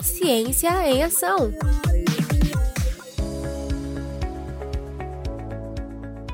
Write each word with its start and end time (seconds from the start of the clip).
Ciência 0.00 0.70
em 0.88 1.02
Ação. 1.02 1.52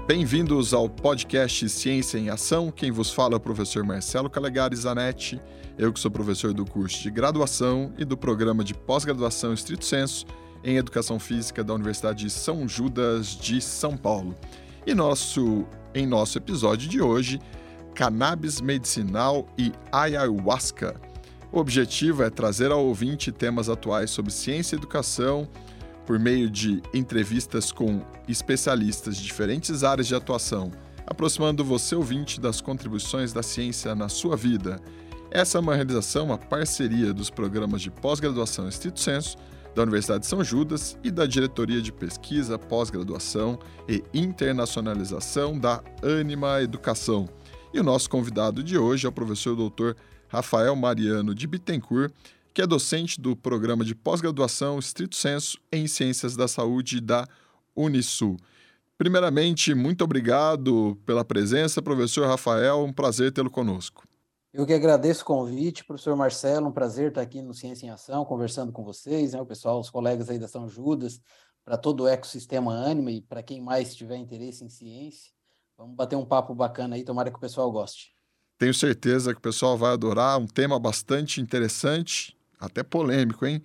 Bem-vindos 0.07 0.74
ao 0.74 0.88
podcast 0.88 1.68
Ciência 1.68 2.18
em 2.18 2.28
Ação. 2.28 2.70
Quem 2.70 2.90
vos 2.90 3.10
fala 3.10 3.34
é 3.34 3.36
o 3.36 3.40
professor 3.40 3.84
Marcelo 3.84 4.28
Calegari 4.28 4.76
Zanetti, 4.76 5.40
eu 5.78 5.92
que 5.92 6.00
sou 6.00 6.10
professor 6.10 6.52
do 6.52 6.64
curso 6.64 7.02
de 7.02 7.10
graduação 7.10 7.92
e 7.96 8.04
do 8.04 8.16
programa 8.16 8.62
de 8.62 8.75
pós-graduação 8.75 9.54
Estrito 9.54 9.84
Senso 9.84 10.27
em 10.62 10.77
Educação 10.77 11.18
Física 11.18 11.64
da 11.64 11.74
Universidade 11.74 12.24
de 12.24 12.30
São 12.30 12.68
Judas 12.68 13.29
de 13.29 13.61
São 13.61 13.96
Paulo. 13.96 14.36
E 14.86 14.95
nosso, 14.95 15.64
em 15.95 16.06
nosso 16.06 16.36
episódio 16.36 16.88
de 16.88 17.00
hoje, 17.00 17.40
cannabis 17.95 18.61
medicinal 18.61 19.46
e 19.56 19.72
ayahuasca. 19.90 21.11
O 21.53 21.59
objetivo 21.59 22.23
é 22.23 22.30
trazer 22.30 22.73
ao 22.73 22.82
ouvinte 22.82 23.30
temas 23.30 23.68
atuais 23.68 24.11
sobre 24.11 24.32
ciência 24.32 24.75
e 24.75 24.79
educação 24.79 25.46
por 26.07 26.18
meio 26.18 26.49
de 26.49 26.82
entrevistas 26.95 27.71
com 27.71 28.03
especialistas 28.26 29.18
de 29.18 29.25
diferentes 29.25 29.85
áreas 29.85 30.07
de 30.07 30.14
atuação, 30.14 30.73
aproximando 31.07 31.62
você 31.62 31.95
ouvinte 31.95 32.41
das 32.41 32.62
contribuições 32.62 33.34
da 33.34 33.42
ciência 33.42 33.95
na 33.95 34.09
sua 34.09 34.34
vida. 34.34 34.81
Essa 35.31 35.59
é 35.59 35.61
uma 35.61 35.75
realização, 35.75 36.27
uma 36.27 36.39
parceria 36.39 37.12
dos 37.12 37.28
programas 37.28 37.83
de 37.83 37.91
pós-graduação 37.91 38.67
Estrito 38.67 38.98
Senso, 38.98 39.37
da 39.75 39.83
Universidade 39.83 40.20
de 40.20 40.28
São 40.28 40.42
Judas 40.42 40.98
e 41.05 41.11
da 41.11 41.27
Diretoria 41.27 41.83
de 41.83 41.92
Pesquisa, 41.92 42.59
Pós-Graduação 42.59 43.59
e 43.87 44.03
Internacionalização 44.14 45.59
da 45.59 45.83
Anima 46.03 46.62
Educação. 46.62 47.28
E 47.75 47.81
o 47.81 47.83
nosso 47.83 48.09
convidado 48.09 48.62
de 48.62 48.77
hoje 48.78 49.06
é 49.06 49.09
o 49.09 49.12
professor 49.12 49.55
doutor 49.55 49.97
Rafael 50.33 50.75
Mariano 50.75 51.34
de 51.34 51.47
Bittencourt, 51.47 52.11
que 52.55 52.62
é 52.62 52.67
docente 52.67 53.20
do 53.20 53.36
programa 53.36 53.84
de 53.84 53.95
pós-graduação 53.95 54.78
Estrito 54.78 55.14
Senso 55.14 55.59
em 55.70 55.86
Ciências 55.86 56.34
da 56.34 56.48
Saúde 56.48 57.03
da 57.03 57.29
Unisul. 57.77 58.39
Primeiramente, 58.97 59.75
muito 59.75 60.03
obrigado 60.03 60.98
pela 61.05 61.23
presença, 61.23 61.83
professor 61.83 62.27
Rafael, 62.27 62.83
um 62.83 62.91
prazer 62.95 63.31
tê-lo 63.31 63.51
conosco. 63.51 64.09
Eu 64.55 64.65
que 64.65 64.73
agradeço 64.73 65.21
o 65.21 65.27
convite, 65.27 65.84
professor 65.84 66.17
Marcelo, 66.17 66.69
um 66.69 66.73
prazer 66.73 67.09
estar 67.09 67.21
aqui 67.21 67.43
no 67.43 67.53
Ciência 67.53 67.84
em 67.84 67.91
Ação, 67.91 68.25
conversando 68.25 68.73
com 68.73 68.83
vocês, 68.83 69.34
né, 69.34 69.41
o 69.43 69.45
pessoal, 69.45 69.78
os 69.78 69.91
colegas 69.91 70.31
aí 70.31 70.39
da 70.39 70.49
São 70.49 70.67
Judas, 70.67 71.21
para 71.62 71.77
todo 71.77 72.05
o 72.05 72.09
ecossistema 72.09 72.73
Anima 72.73 73.11
e 73.11 73.21
para 73.21 73.43
quem 73.43 73.61
mais 73.61 73.95
tiver 73.95 74.17
interesse 74.17 74.65
em 74.65 74.71
ciência. 74.71 75.31
Vamos 75.77 75.95
bater 75.95 76.17
um 76.17 76.25
papo 76.25 76.55
bacana 76.55 76.97
aí, 76.97 77.05
tomara 77.05 77.31
que 77.31 77.37
o 77.37 77.41
pessoal 77.41 77.71
goste. 77.71 78.22
Tenho 78.63 78.73
certeza 78.73 79.33
que 79.33 79.39
o 79.39 79.43
pessoal 79.43 79.77
vai 79.77 79.93
adorar, 79.93 80.39
um 80.39 80.47
tema 80.47 80.79
bastante 80.79 81.41
interessante, 81.41 82.39
até 82.61 82.85
polêmico, 82.85 83.45
hein? 83.45 83.61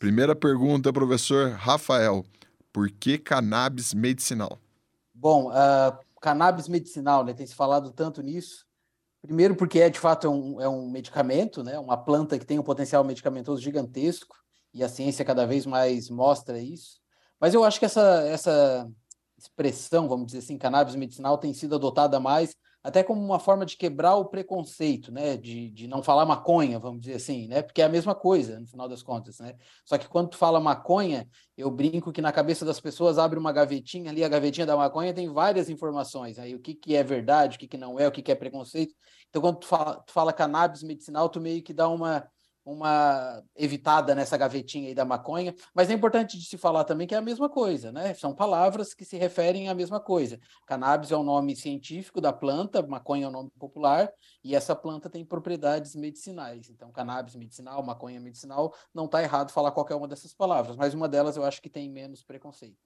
Primeira 0.00 0.34
pergunta, 0.34 0.92
professor 0.92 1.52
Rafael, 1.52 2.24
por 2.72 2.90
que 2.90 3.18
cannabis 3.18 3.94
medicinal? 3.94 4.58
Bom, 5.14 5.48
uh, 5.50 5.96
cannabis 6.20 6.66
medicinal, 6.66 7.24
né? 7.24 7.32
Tem 7.32 7.46
se 7.46 7.54
falado 7.54 7.92
tanto 7.92 8.20
nisso. 8.20 8.66
Primeiro 9.20 9.54
porque 9.54 9.78
é, 9.78 9.88
de 9.88 10.00
fato, 10.00 10.26
é 10.26 10.30
um, 10.30 10.60
é 10.60 10.68
um 10.68 10.90
medicamento, 10.90 11.62
né? 11.62 11.78
Uma 11.78 11.96
planta 11.96 12.36
que 12.36 12.44
tem 12.44 12.58
um 12.58 12.64
potencial 12.64 13.04
medicamentoso 13.04 13.62
gigantesco 13.62 14.34
e 14.74 14.82
a 14.82 14.88
ciência 14.88 15.24
cada 15.24 15.46
vez 15.46 15.66
mais 15.66 16.10
mostra 16.10 16.58
isso. 16.58 16.98
Mas 17.38 17.54
eu 17.54 17.62
acho 17.62 17.78
que 17.78 17.84
essa, 17.84 18.24
essa 18.26 18.90
expressão, 19.38 20.08
vamos 20.08 20.26
dizer 20.26 20.40
assim, 20.40 20.58
cannabis 20.58 20.96
medicinal 20.96 21.38
tem 21.38 21.54
sido 21.54 21.76
adotada 21.76 22.18
mais 22.18 22.56
até 22.82 23.02
como 23.02 23.22
uma 23.22 23.38
forma 23.38 23.64
de 23.64 23.76
quebrar 23.76 24.16
o 24.16 24.24
preconceito, 24.24 25.12
né, 25.12 25.36
de, 25.36 25.70
de 25.70 25.86
não 25.86 26.02
falar 26.02 26.26
maconha, 26.26 26.78
vamos 26.78 27.00
dizer 27.00 27.14
assim, 27.14 27.46
né, 27.46 27.62
porque 27.62 27.80
é 27.80 27.84
a 27.84 27.88
mesma 27.88 28.14
coisa, 28.14 28.58
no 28.58 28.66
final 28.66 28.88
das 28.88 29.02
contas, 29.02 29.38
né, 29.38 29.54
só 29.84 29.96
que 29.96 30.08
quando 30.08 30.30
tu 30.30 30.36
fala 30.36 30.60
maconha, 30.60 31.28
eu 31.56 31.70
brinco 31.70 32.12
que 32.12 32.20
na 32.20 32.32
cabeça 32.32 32.64
das 32.64 32.80
pessoas 32.80 33.18
abre 33.18 33.38
uma 33.38 33.52
gavetinha 33.52 34.10
ali, 34.10 34.24
a 34.24 34.28
gavetinha 34.28 34.66
da 34.66 34.76
maconha 34.76 35.14
tem 35.14 35.28
várias 35.28 35.68
informações, 35.68 36.38
aí 36.38 36.54
o 36.54 36.60
que, 36.60 36.74
que 36.74 36.96
é 36.96 37.04
verdade, 37.04 37.56
o 37.56 37.58
que, 37.60 37.68
que 37.68 37.78
não 37.78 38.00
é, 38.00 38.08
o 38.08 38.12
que, 38.12 38.22
que 38.22 38.32
é 38.32 38.34
preconceito, 38.34 38.94
então 39.28 39.40
quando 39.40 39.58
tu 39.58 39.66
fala, 39.66 40.02
tu 40.04 40.12
fala 40.12 40.32
cannabis 40.32 40.82
medicinal, 40.82 41.28
tu 41.28 41.40
meio 41.40 41.62
que 41.62 41.72
dá 41.72 41.88
uma 41.88 42.26
uma 42.64 43.42
evitada 43.56 44.14
nessa 44.14 44.36
gavetinha 44.36 44.88
aí 44.88 44.94
da 44.94 45.04
maconha, 45.04 45.54
mas 45.74 45.90
é 45.90 45.92
importante 45.92 46.38
de 46.38 46.44
se 46.44 46.56
falar 46.56 46.84
também 46.84 47.06
que 47.06 47.14
é 47.14 47.18
a 47.18 47.22
mesma 47.22 47.48
coisa, 47.48 47.90
né? 47.90 48.14
São 48.14 48.34
palavras 48.34 48.94
que 48.94 49.04
se 49.04 49.16
referem 49.16 49.68
à 49.68 49.74
mesma 49.74 49.98
coisa. 49.98 50.38
Cannabis 50.66 51.10
é 51.10 51.16
o 51.16 51.22
nome 51.22 51.56
científico 51.56 52.20
da 52.20 52.32
planta, 52.32 52.82
maconha 52.82 53.26
é 53.26 53.28
o 53.28 53.32
nome 53.32 53.50
popular, 53.58 54.08
e 54.44 54.54
essa 54.54 54.76
planta 54.76 55.10
tem 55.10 55.24
propriedades 55.24 55.96
medicinais. 55.96 56.70
Então, 56.70 56.92
cannabis 56.92 57.34
medicinal, 57.34 57.82
maconha 57.82 58.20
medicinal, 58.20 58.72
não 58.94 59.06
está 59.06 59.22
errado 59.22 59.50
falar 59.50 59.72
qualquer 59.72 59.96
uma 59.96 60.06
dessas 60.06 60.32
palavras, 60.32 60.76
mas 60.76 60.94
uma 60.94 61.08
delas 61.08 61.36
eu 61.36 61.44
acho 61.44 61.60
que 61.60 61.70
tem 61.70 61.90
menos 61.90 62.22
preconceito. 62.22 62.78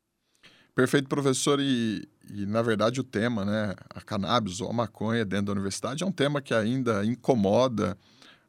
Perfeito, 0.75 1.09
professor. 1.09 1.59
E, 1.59 2.06
e, 2.31 2.44
na 2.44 2.60
verdade, 2.60 3.00
o 3.00 3.04
tema, 3.04 3.47
né, 3.47 3.75
a 3.94 4.00
cannabis 4.03 4.60
ou 4.60 4.69
a 4.69 4.72
maconha 4.75 5.25
dentro 5.25 5.47
da 5.47 5.53
universidade 5.53 6.03
é 6.03 6.06
um 6.06 6.12
tema 6.12 6.42
que 6.42 6.53
ainda 6.53 7.03
incomoda 7.03 7.97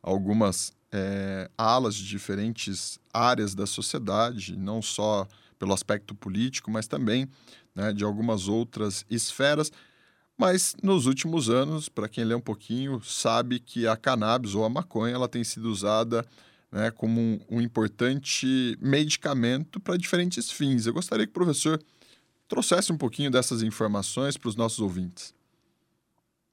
algumas 0.03 0.76
é, 0.91 1.49
alas 1.57 1.95
de 1.95 2.07
diferentes 2.07 2.99
áreas 3.13 3.53
da 3.53 3.65
sociedade, 3.65 4.55
não 4.55 4.81
só 4.81 5.27
pelo 5.59 5.73
aspecto 5.73 6.15
político, 6.15 6.71
mas 6.71 6.87
também 6.87 7.27
né, 7.75 7.91
de 7.93 8.03
algumas 8.03 8.47
outras 8.47 9.05
esferas. 9.09 9.71
Mas 10.37 10.75
nos 10.83 11.07
últimos 11.07 11.49
anos, 11.49 11.89
para 11.89 12.07
quem 12.07 12.23
lê 12.23 12.35
um 12.35 12.41
pouquinho, 12.41 13.01
sabe 13.03 13.59
que 13.59 13.87
a 13.87 13.97
cannabis 13.97 14.53
ou 14.53 14.63
a 14.63 14.69
maconha 14.69 15.15
ela 15.15 15.27
tem 15.27 15.43
sido 15.43 15.69
usada 15.69 16.25
né, 16.71 16.91
como 16.91 17.19
um, 17.19 17.39
um 17.49 17.61
importante 17.61 18.77
medicamento 18.79 19.79
para 19.79 19.97
diferentes 19.97 20.51
fins. 20.51 20.85
Eu 20.85 20.93
gostaria 20.93 21.25
que 21.25 21.31
o 21.31 21.33
professor 21.33 21.81
trouxesse 22.47 22.91
um 22.91 22.97
pouquinho 22.97 23.31
dessas 23.31 23.61
informações 23.61 24.37
para 24.37 24.49
os 24.49 24.55
nossos 24.55 24.79
ouvintes. 24.79 25.33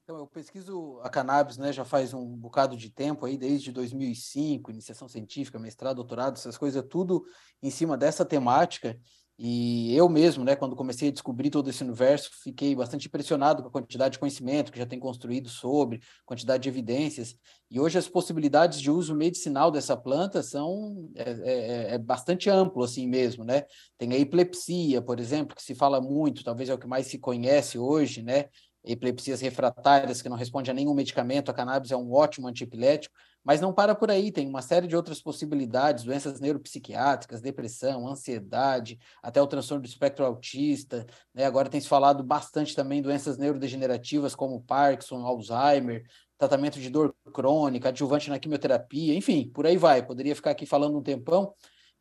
Então, 0.05 0.19
eu 0.19 0.27
pesquiso 0.27 1.01
a 1.03 1.09
cannabis 1.09 1.57
né, 1.57 1.73
já 1.73 1.83
faz 1.83 2.13
um 2.13 2.27
bocado 2.37 2.77
de 2.77 2.91
tempo, 2.91 3.25
aí, 3.25 3.39
desde 3.39 3.73
2005, 3.73 4.71
iniciação 4.71 5.09
científica, 5.09 5.59
mestrado, 5.59 5.97
doutorado, 5.97 6.35
essas 6.37 6.59
coisas, 6.59 6.85
tudo 6.91 7.25
em 7.63 7.71
cima 7.71 7.97
dessa 7.97 8.23
temática. 8.23 8.99
E 9.39 9.97
eu 9.97 10.07
mesmo, 10.07 10.45
né, 10.45 10.55
quando 10.55 10.77
comecei 10.77 11.09
a 11.09 11.11
descobrir 11.11 11.49
todo 11.49 11.71
esse 11.71 11.83
universo, 11.83 12.31
fiquei 12.43 12.75
bastante 12.75 13.09
impressionado 13.09 13.63
com 13.63 13.69
a 13.69 13.73
quantidade 13.73 14.13
de 14.13 14.19
conhecimento 14.19 14.71
que 14.71 14.79
já 14.79 14.85
tem 14.85 15.01
construído 15.01 15.49
sobre, 15.49 16.03
quantidade 16.27 16.65
de 16.65 16.69
evidências. 16.69 17.35
E 17.71 17.81
hoje 17.81 17.97
as 17.97 18.07
possibilidades 18.07 18.83
de 18.83 18.91
uso 18.91 19.15
medicinal 19.15 19.71
dessa 19.71 19.97
planta 19.97 20.43
são 20.43 21.11
é, 21.15 21.31
é, 21.31 21.95
é 21.95 21.99
bastante 21.99 22.51
amplo 22.51 22.85
assim 22.85 23.09
mesmo, 23.09 23.43
né? 23.43 23.65
Tem 23.97 24.13
a 24.13 24.19
epilepsia, 24.19 25.01
por 25.01 25.19
exemplo, 25.19 25.57
que 25.57 25.63
se 25.63 25.75
fala 25.75 25.99
muito, 25.99 26.45
talvez 26.45 26.69
é 26.69 26.75
o 26.75 26.79
que 26.79 26.87
mais 26.87 27.07
se 27.07 27.19
conhece 27.19 27.79
hoje, 27.79 28.23
né? 28.23 28.51
Epilepsias 28.85 29.41
refratárias 29.41 30.21
que 30.21 30.29
não 30.29 30.37
responde 30.37 30.71
a 30.71 30.75
nenhum 30.75 30.95
medicamento, 30.95 31.51
a 31.51 31.55
cannabis 31.55 31.91
é 31.91 31.97
um 31.97 32.13
ótimo 32.13 32.49
antiepilético, 32.49 33.15
mas 33.45 33.61
não 33.61 33.73
para 33.73 33.95
por 33.95 34.11
aí, 34.11 34.33
tem 34.33 34.49
uma 34.49 34.63
série 34.63 34.87
de 34.87 34.97
outras 34.97 35.21
possibilidades, 35.21 36.05
doenças 36.05 36.41
neuropsiquiátricas, 36.41 37.41
depressão, 37.41 38.09
ansiedade, 38.09 38.99
até 39.23 39.41
o 39.41 39.47
transtorno 39.47 39.83
do 39.83 39.89
espectro 39.89 40.25
autista, 40.25 41.07
né? 41.35 41.45
agora 41.45 41.69
tem 41.69 41.81
se 41.81 41.89
falado 41.89 42.23
bastante 42.23 42.75
também 42.75 43.03
doenças 43.03 43.37
neurodegenerativas 43.37 44.35
como 44.35 44.63
Parkinson, 44.63 45.27
Alzheimer, 45.27 46.05
tratamento 46.39 46.81
de 46.81 46.89
dor 46.91 47.15
crônica, 47.33 47.89
adjuvante 47.89 48.31
na 48.31 48.39
quimioterapia, 48.39 49.15
enfim, 49.15 49.51
por 49.53 49.67
aí 49.67 49.77
vai, 49.77 50.05
poderia 50.05 50.35
ficar 50.35 50.51
aqui 50.51 50.67
falando 50.67 50.99
um 50.99 51.03
tempão, 51.03 51.55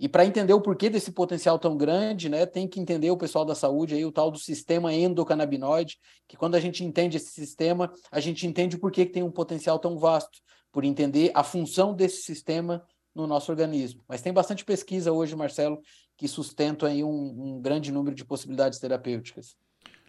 e 0.04 0.10
para 0.10 0.26
entender 0.26 0.52
o 0.54 0.60
porquê 0.60 0.90
desse 0.90 1.14
potencial 1.14 1.58
tão 1.58 1.78
grande, 1.78 2.28
né, 2.28 2.46
tem 2.46 2.68
que 2.68 2.78
entender 2.78 3.10
o 3.10 3.16
pessoal 3.16 3.46
da 3.46 3.56
saúde 3.56 3.96
aí 3.96 4.04
o 4.04 4.12
tal 4.12 4.30
do 4.30 4.38
sistema 4.38 4.94
endocannabinoide, 4.94 5.98
que 6.28 6.36
quando 6.36 6.56
a 6.56 6.60
gente 6.60 6.84
entende 6.84 7.16
esse 7.16 7.32
sistema, 7.32 7.90
a 8.12 8.20
gente 8.20 8.46
entende 8.46 8.76
o 8.76 8.80
porquê 8.80 9.06
que 9.06 9.14
tem 9.14 9.24
um 9.24 9.32
potencial 9.32 9.80
tão 9.80 9.98
vasto, 9.98 10.42
por 10.74 10.84
entender 10.84 11.32
a 11.34 11.42
função 11.42 11.96
desse 11.96 12.22
sistema 12.24 12.84
no 13.16 13.26
nosso 13.26 13.50
organismo. 13.50 14.04
Mas 14.06 14.22
tem 14.22 14.34
bastante 14.34 14.66
pesquisa 14.66 15.14
hoje, 15.14 15.38
Marcelo, 15.38 15.80
que 16.18 16.28
sustenta 16.28 16.88
aí 16.88 17.02
um, 17.02 17.56
um 17.56 17.62
grande 17.62 17.90
número 17.90 18.14
de 18.14 18.26
possibilidades 18.26 18.80
terapêuticas. 18.80 19.56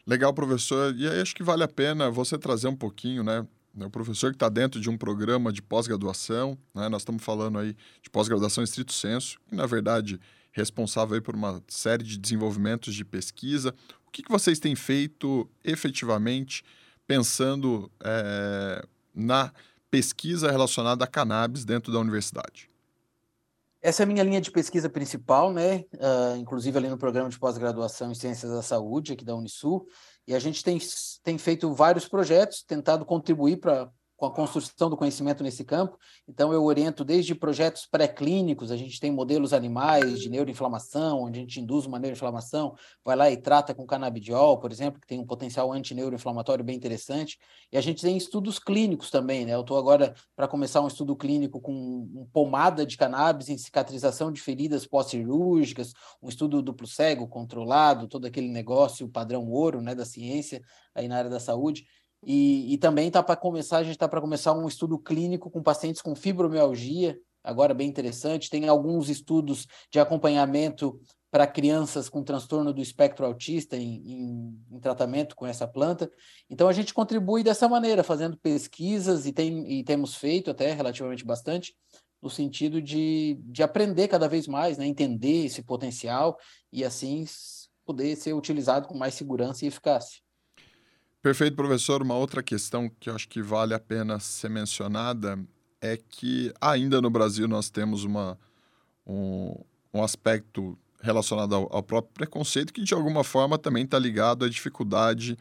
Legal, 0.05 0.35
professor. 0.35 0.93
E 0.97 1.07
aí 1.07 1.21
acho 1.21 1.37
que 1.37 1.45
vale 1.45 1.63
a 1.63 1.69
pena 1.69 2.11
você 2.11 2.37
trazer 2.37 2.67
um 2.67 2.77
pouquinho, 2.77 3.23
né, 3.23 3.47
né, 3.75 3.87
o 3.87 3.91
professor 3.91 4.31
que 4.31 4.37
está 4.37 4.49
dentro 4.49 4.81
de 4.81 4.89
um 4.89 4.97
programa 4.97 5.53
de 5.53 5.61
pós-graduação, 5.61 6.57
né, 6.75 6.89
nós 6.89 7.03
estamos 7.03 7.23
falando 7.23 7.59
aí 7.59 7.77
de 8.03 8.11
pós-graduação 8.11 8.63
em 8.63 8.65
estrito 8.65 8.93
senso, 8.93 9.39
e 9.51 9.55
na 9.55 9.67
verdade 9.67 10.21
responsável 10.53 11.17
aí 11.17 11.21
por 11.21 11.35
uma 11.35 11.63
série 11.67 12.05
de 12.05 12.17
desenvolvimentos 12.17 12.95
de 12.95 13.05
pesquisa. 13.05 13.75
O 14.07 14.11
que, 14.11 14.23
que 14.23 14.31
vocês 14.31 14.61
têm 14.61 14.77
feito 14.77 15.51
efetivamente 15.65 16.63
pensando 17.07 17.91
é, 18.03 18.87
na 19.13 19.53
pesquisa 19.91 20.51
relacionada 20.51 21.05
a 21.05 21.09
cannabis 21.09 21.65
dentro 21.65 21.93
da 21.93 21.99
universidade? 21.99 22.71
Essa 23.85 24.03
é 24.03 24.05
a 24.05 24.07
minha 24.07 24.23
linha 24.23 24.41
de 24.41 24.51
pesquisa 24.51 24.89
principal, 24.89 25.53
né? 25.53 25.85
Uh, 25.97 26.39
inclusive 26.39 26.79
ali 26.79 26.89
no 26.89 26.97
programa 26.97 27.29
de 27.29 27.39
pós-graduação 27.39 28.11
em 28.11 28.15
Ciências 28.15 28.51
da 28.51 28.63
Saúde 28.63 29.13
aqui 29.13 29.23
da 29.23 29.37
Unisul. 29.37 29.87
E 30.27 30.35
a 30.35 30.39
gente 30.39 30.65
tem, 30.65 30.79
tem 31.23 31.37
feito 31.37 31.71
vários 31.75 32.09
projetos, 32.09 32.65
tentado 32.67 33.05
contribuir 33.05 33.59
para 33.59 33.91
com 34.31 34.43
a 34.43 34.47
construção 34.47 34.89
do 34.89 34.97
conhecimento 34.97 35.43
nesse 35.43 35.65
campo. 35.65 35.99
Então, 36.29 36.53
eu 36.53 36.65
oriento 36.65 37.05
desde 37.05 37.35
projetos 37.35 37.87
pré-clínicos, 37.87 38.71
a 38.71 38.77
gente 38.77 38.99
tem 38.99 39.11
modelos 39.11 39.53
animais 39.53 40.21
de 40.21 40.31
neuroinflamação, 40.31 41.23
onde 41.23 41.39
a 41.39 41.43
gente 41.43 41.61
induz 41.61 41.87
uma 41.87 41.99
neuroinflamação, 41.99 42.75
vai 43.05 43.17
lá 43.17 43.31
e 43.31 43.37
trata 43.37 43.75
com 43.75 43.87
canabidiol, 43.87 44.59
por 44.59 44.73
exemplo, 44.73 45.01
que 45.01 45.07
tem 45.07 45.19
um 45.19 45.27
potencial 45.27 45.73
antineuroinflamatório 45.73 46.65
bem 46.65 46.77
interessante. 46.77 47.39
E 47.71 47.77
a 47.77 47.81
gente 47.81 48.03
tem 48.03 48.17
estudos 48.17 48.59
clínicos 48.59 49.11
também, 49.11 49.45
né? 49.45 49.55
Eu 49.55 49.61
estou 49.61 49.77
agora 49.77 50.15
para 50.35 50.49
começar 50.49 50.81
um 50.81 50.89
estudo 50.89 51.15
clínico 51.17 51.61
com 51.61 52.29
pomada 52.33 52.87
de 52.87 52.97
cannabis 52.97 53.49
em 53.49 53.59
cicatrização 53.59 54.33
de 54.33 54.41
feridas 54.41 54.87
pós-cirúrgicas, 54.87 55.93
um 56.23 56.29
estudo 56.29 56.63
duplo 56.63 56.87
cego, 56.87 57.29
controlado, 57.29 58.09
todo 58.09 58.27
aquele 58.27 58.49
negócio 58.49 59.09
padrão 59.09 59.49
ouro, 59.51 59.81
né, 59.81 59.95
da 59.95 60.05
ciência 60.05 60.63
aí 60.95 61.09
na 61.09 61.19
área 61.19 61.31
da 61.31 61.41
saúde. 61.41 61.85
E, 62.27 62.73
e 62.75 62.79
também 62.79 63.09
está 63.09 63.23
para 63.23 63.37
começar, 63.37 63.79
a 63.79 63.83
gente 63.83 63.95
está 63.95 64.09
para 64.09 64.21
começar 64.21 64.53
um 64.53 64.67
estudo 64.67 64.99
clínico 64.99 65.51
com 65.51 65.63
pacientes 65.63 66.01
com 66.01 66.15
fibromialgia, 66.15 67.19
agora 67.43 67.75
bem 67.75 67.89
interessante. 67.89 68.51
Tem 68.51 68.69
alguns 68.69 69.09
estudos 69.09 69.67
de 69.91 70.01
acompanhamento 70.01 70.99
para 71.35 71.49
crianças 71.49 72.09
com 72.09 72.23
transtorno 72.23 72.73
do 72.73 72.81
espectro 72.81 73.27
autista 73.27 73.77
em, 73.77 74.01
em, 74.07 74.59
em, 74.71 74.79
tratamento 74.79 75.35
com 75.35 75.45
essa 75.45 75.67
planta. 75.67 76.09
Então 76.49 76.69
a 76.69 76.73
gente 76.73 76.95
contribui 76.95 77.43
dessa 77.43 77.69
maneira, 77.69 78.05
fazendo 78.05 78.39
pesquisas 78.39 79.27
e, 79.27 79.33
tem, 79.33 79.69
e 79.69 79.83
temos 79.83 80.15
feito 80.15 80.53
até 80.53 80.73
relativamente 80.73 81.25
bastante, 81.25 81.75
no 82.23 82.31
sentido 82.31 82.81
de, 82.81 83.37
de 83.43 83.65
aprender 83.65 84.07
cada 84.07 84.29
vez 84.29 84.47
mais, 84.47 84.79
né, 84.79 84.87
entender 84.87 85.47
esse 85.47 85.61
potencial 85.61 86.39
e 86.73 86.85
assim 86.85 87.25
poder 87.85 88.15
ser 88.17 88.33
utilizado 88.33 88.87
com 88.87 88.97
mais 88.97 89.15
segurança 89.15 89.65
e 89.65 89.69
eficácia. 89.69 90.24
Perfeito, 91.25 91.57
professor. 91.57 92.03
Uma 92.03 92.17
outra 92.17 92.43
questão 92.43 92.87
que 93.01 93.09
eu 93.09 93.15
acho 93.15 93.27
que 93.31 93.41
vale 93.41 93.73
a 93.73 93.79
pena 93.81 94.21
ser 94.21 94.51
mencionada 94.51 95.39
é 95.81 95.97
que 95.97 96.53
ainda 96.61 97.01
no 97.01 97.09
Brasil 97.09 97.49
nós 97.49 97.71
temos 97.71 98.05
uma, 98.05 98.39
um, 99.07 99.59
um 99.95 100.03
aspecto 100.03 100.79
relacionado 101.01 101.55
ao, 101.55 101.75
ao, 101.75 101.83
próprio 101.83 102.13
preconceito 102.13 102.75
que 102.75 102.83
de 102.83 102.93
alguma 102.93 103.25
forma 103.25 103.57
também 103.57 103.85
está 103.85 103.99
ligado 103.99 104.45
à 104.45 104.51
dificuldade 104.51 105.39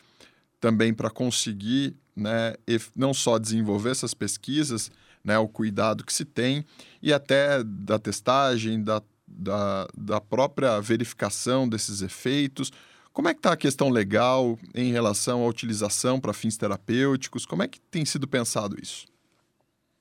também 0.58 0.94
para 0.94 1.10
conseguir 1.10 1.98
né, 2.16 2.54
não 2.96 3.14
só 3.14 3.38
desenvolver 3.38 3.90
essas 3.90 4.14
pesquisas, 4.14 4.90
né, 5.22 5.38
o 5.38 5.50
cuidado 5.50 6.06
que 6.06 6.14
se 6.14 6.24
tem 6.24 6.64
e 7.02 7.12
até 7.12 7.62
da 7.62 8.00
testagem, 8.00 8.82
da, 8.82 9.02
da, 9.28 9.88
da 9.98 10.22
própria 10.22 10.80
verificação 10.80 11.68
desses 11.68 12.02
efeitos, 12.02 12.72
como 13.14 13.30
é 13.30 13.34
que 13.34 13.40
está 13.40 13.54
a 13.54 13.58
questão 13.58 13.90
legal 13.90 14.58
em 14.74 14.92
relação 14.92 15.44
à 15.44 15.48
utilização 15.48 16.20
para 16.20 16.34
fins 16.34 16.58
terapêuticos? 16.58 17.46
Como 17.46 17.62
é 17.62 17.68
que 17.68 17.80
tem 17.80 18.04
sido 18.04 18.28
pensado 18.28 18.76
isso? 18.82 19.06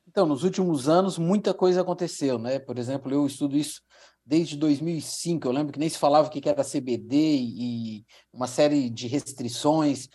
Então, 0.08 0.26
nos 0.26 0.44
últimos 0.44 0.88
anos, 0.88 1.18
muita 1.18 1.54
coisa 1.54 1.82
aconteceu, 1.82 2.38
né? 2.38 2.58
Por 2.58 2.78
exemplo, 2.78 3.12
eu 3.12 3.26
estudo 3.26 3.56
isso 3.56 3.82
desde 4.24 4.56
2005. 4.56 5.46
Eu 5.46 5.52
lembro 5.52 5.72
que 5.72 5.78
nem 5.78 5.88
se 5.88 5.98
falava 5.98 6.28
o 6.28 6.30
que 6.30 6.48
era 6.48 6.64
CBD 6.64 7.16
e 7.16 8.06
uma 8.32 8.46
série 8.46 8.88
de 8.88 9.08
restrições. 9.08 10.08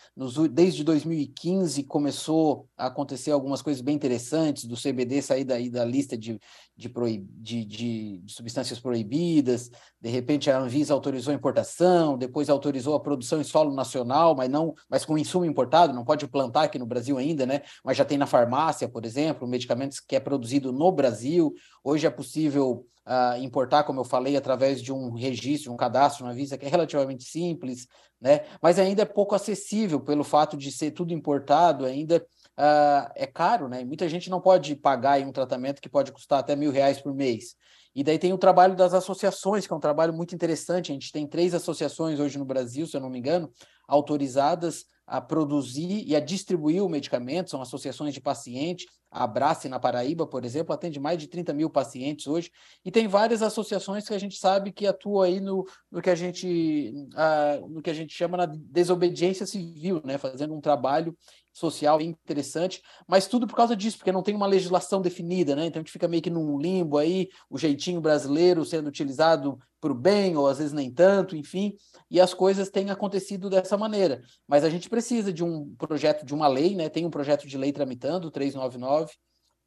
Desde 0.52 0.84
2015 0.84 1.84
começou 1.84 2.68
a 2.78 2.88
acontecer 2.88 3.32
algumas 3.32 3.62
coisas 3.62 3.82
bem 3.82 3.96
interessantes, 3.96 4.66
do 4.66 4.76
CBD 4.76 5.22
sair 5.22 5.44
daí 5.44 5.70
da 5.70 5.84
lista 5.84 6.18
de, 6.18 6.40
de, 6.76 6.90
de, 7.38 7.66
de, 7.66 8.22
de 8.24 8.34
substâncias 8.34 8.80
proibidas. 8.80 9.70
De 10.00 10.10
repente, 10.10 10.50
a 10.50 10.58
Anvisa 10.58 10.94
autorizou 10.94 11.34
a 11.34 11.36
importação, 11.36 12.18
depois 12.18 12.50
autorizou 12.50 12.96
a 12.96 13.00
produção 13.02 13.42
em 13.42 13.44
solo 13.44 13.74
nacional, 13.74 14.36
mas 14.36 14.50
não, 14.50 14.74
mas 14.90 15.04
com 15.04 15.18
insumo 15.18 15.46
importado, 15.46 15.94
não 15.94 16.06
pode 16.06 16.28
plantar 16.28 16.64
aqui 16.64 16.80
no 16.80 16.86
Brasil 16.86 17.18
ainda, 17.18 17.46
né? 17.46 17.62
Mas 17.84 17.98
já 17.98 18.06
tem 18.06 18.18
na 18.18 18.26
farmácia, 18.26 18.88
por 18.88 19.06
exemplo, 19.06 19.48
medicamentos 19.48 20.00
que 20.00 20.16
é 20.16 20.20
produzido 20.20 20.72
no 20.72 20.92
Brasil. 20.92 21.54
Hoje 21.84 22.08
é 22.08 22.10
possível 22.10 22.88
uh, 23.08 23.42
importar, 23.42 23.84
como 23.84 24.02
eu 24.02 24.04
falei, 24.04 24.36
através 24.36 24.82
de 24.82 24.92
um 24.92 25.14
registro, 25.14 25.72
um 25.72 25.78
cadastro 25.78 26.26
na 26.26 26.34
Visa, 26.34 26.58
que 26.58 26.66
é 26.66 26.70
relativamente 26.70 27.24
simples, 27.24 27.88
né? 28.20 28.42
mas 28.62 28.78
ainda 28.78 29.04
é 29.04 29.06
pouco 29.06 29.34
acessível 29.34 30.00
pelo 30.00 30.24
fato 30.24 30.58
de 30.58 30.72
ser 30.72 30.92
tudo 30.92 31.14
importado, 31.14 31.86
ainda 31.86 32.18
uh, 32.58 33.10
é 33.16 33.26
caro, 33.26 33.70
né? 33.70 33.84
muita 33.86 34.10
gente 34.10 34.30
não 34.30 34.42
pode 34.42 34.76
pagar 34.76 35.20
um 35.22 35.32
tratamento 35.32 35.82
que 35.82 35.90
pode 35.90 36.12
custar 36.12 36.40
até 36.40 36.56
mil 36.56 36.72
reais 36.72 37.00
por 37.00 37.14
mês. 37.14 37.56
E 37.96 38.04
daí 38.04 38.20
tem 38.20 38.32
o 38.32 38.38
trabalho 38.38 38.76
das 38.76 38.94
associações, 38.94 39.66
que 39.66 39.74
é 39.74 39.76
um 39.76 39.80
trabalho 39.80 40.14
muito 40.14 40.36
interessante. 40.36 40.92
A 40.92 40.94
gente 40.94 41.12
tem 41.12 41.26
três 41.26 41.56
associações 41.56 42.20
hoje 42.20 42.38
no 42.38 42.46
Brasil, 42.46 42.86
se 42.86 42.96
eu 42.96 43.02
não 43.02 43.10
me 43.10 43.18
engano, 43.18 43.50
autorizadas 43.88 44.86
a 45.08 45.20
produzir 45.20 46.04
e 46.06 46.16
a 46.16 46.20
distribuir 46.20 46.84
o 46.84 46.90
medicamento, 46.90 47.50
são 47.50 47.62
associações 47.62 48.14
de 48.14 48.22
pacientes. 48.22 48.86
A 49.18 49.24
Abrace, 49.24 49.68
na 49.68 49.80
Paraíba, 49.80 50.28
por 50.28 50.46
exemplo, 50.46 50.74
atende 50.74 51.00
mais 51.00 51.18
de 51.18 51.28
30 51.28 51.52
mil 51.52 51.70
pacientes 51.70 52.28
hoje, 52.28 52.52
e 52.86 52.92
tem 52.92 53.08
várias 53.08 53.42
associações 53.42 54.08
que 54.08 54.14
a 54.14 54.20
gente 54.20 54.38
sabe 54.38 54.72
que 54.72 54.86
atuam 54.86 55.24
aí 55.24 55.40
no, 55.40 55.66
no, 55.92 56.02
que, 56.02 56.10
a 56.12 56.16
gente, 56.16 56.94
uh, 57.16 57.68
no 57.68 57.82
que 57.82 57.90
a 57.90 57.94
gente 57.94 58.14
chama 58.14 58.38
na 58.38 58.46
desobediência 58.46 59.48
civil, 59.48 60.02
né? 60.06 60.20
fazendo 60.20 60.54
um 60.54 60.62
trabalho 60.62 61.18
social 61.58 62.00
interessante, 62.00 62.84
mas 63.08 63.26
tudo 63.26 63.48
por 63.48 63.56
causa 63.56 63.76
disso, 63.76 63.98
porque 63.98 64.12
não 64.12 64.22
tem 64.22 64.36
uma 64.36 64.46
legislação 64.46 65.02
definida, 65.02 65.56
né? 65.56 65.66
Então 65.66 65.80
a 65.80 65.84
gente 65.84 65.92
fica 65.92 66.08
meio 66.08 66.22
que 66.22 66.30
num 66.30 66.60
limbo 66.60 67.00
aí, 67.00 67.30
o 67.50 67.58
jeitinho 67.58 68.00
brasileiro 68.00 68.64
sendo 68.64 68.88
utilizado 68.88 69.58
para 69.82 69.92
o 69.92 69.96
bem, 69.96 70.38
ou 70.38 70.48
às 70.48 70.60
vezes 70.60 70.72
nem 70.72 70.92
tanto, 70.92 71.36
enfim, 71.36 71.76
e 72.12 72.22
as 72.22 72.32
coisas 72.32 72.70
têm 72.70 72.92
acontecido 72.92 73.50
dessa 73.50 73.76
maneira. 73.76 74.22
Mas 74.48 74.64
a 74.64 74.70
gente 74.70 74.88
precisa 74.88 75.34
de 75.34 75.44
um 75.44 75.74
projeto, 75.76 76.24
de 76.24 76.34
uma 76.34 76.48
lei, 76.48 76.76
né? 76.76 76.90
Tem 76.90 77.06
um 77.06 77.10
projeto 77.10 77.48
de 77.48 77.58
lei 77.58 77.72
tramitando, 77.72 78.28
o 78.28 78.32
399, 78.32 79.14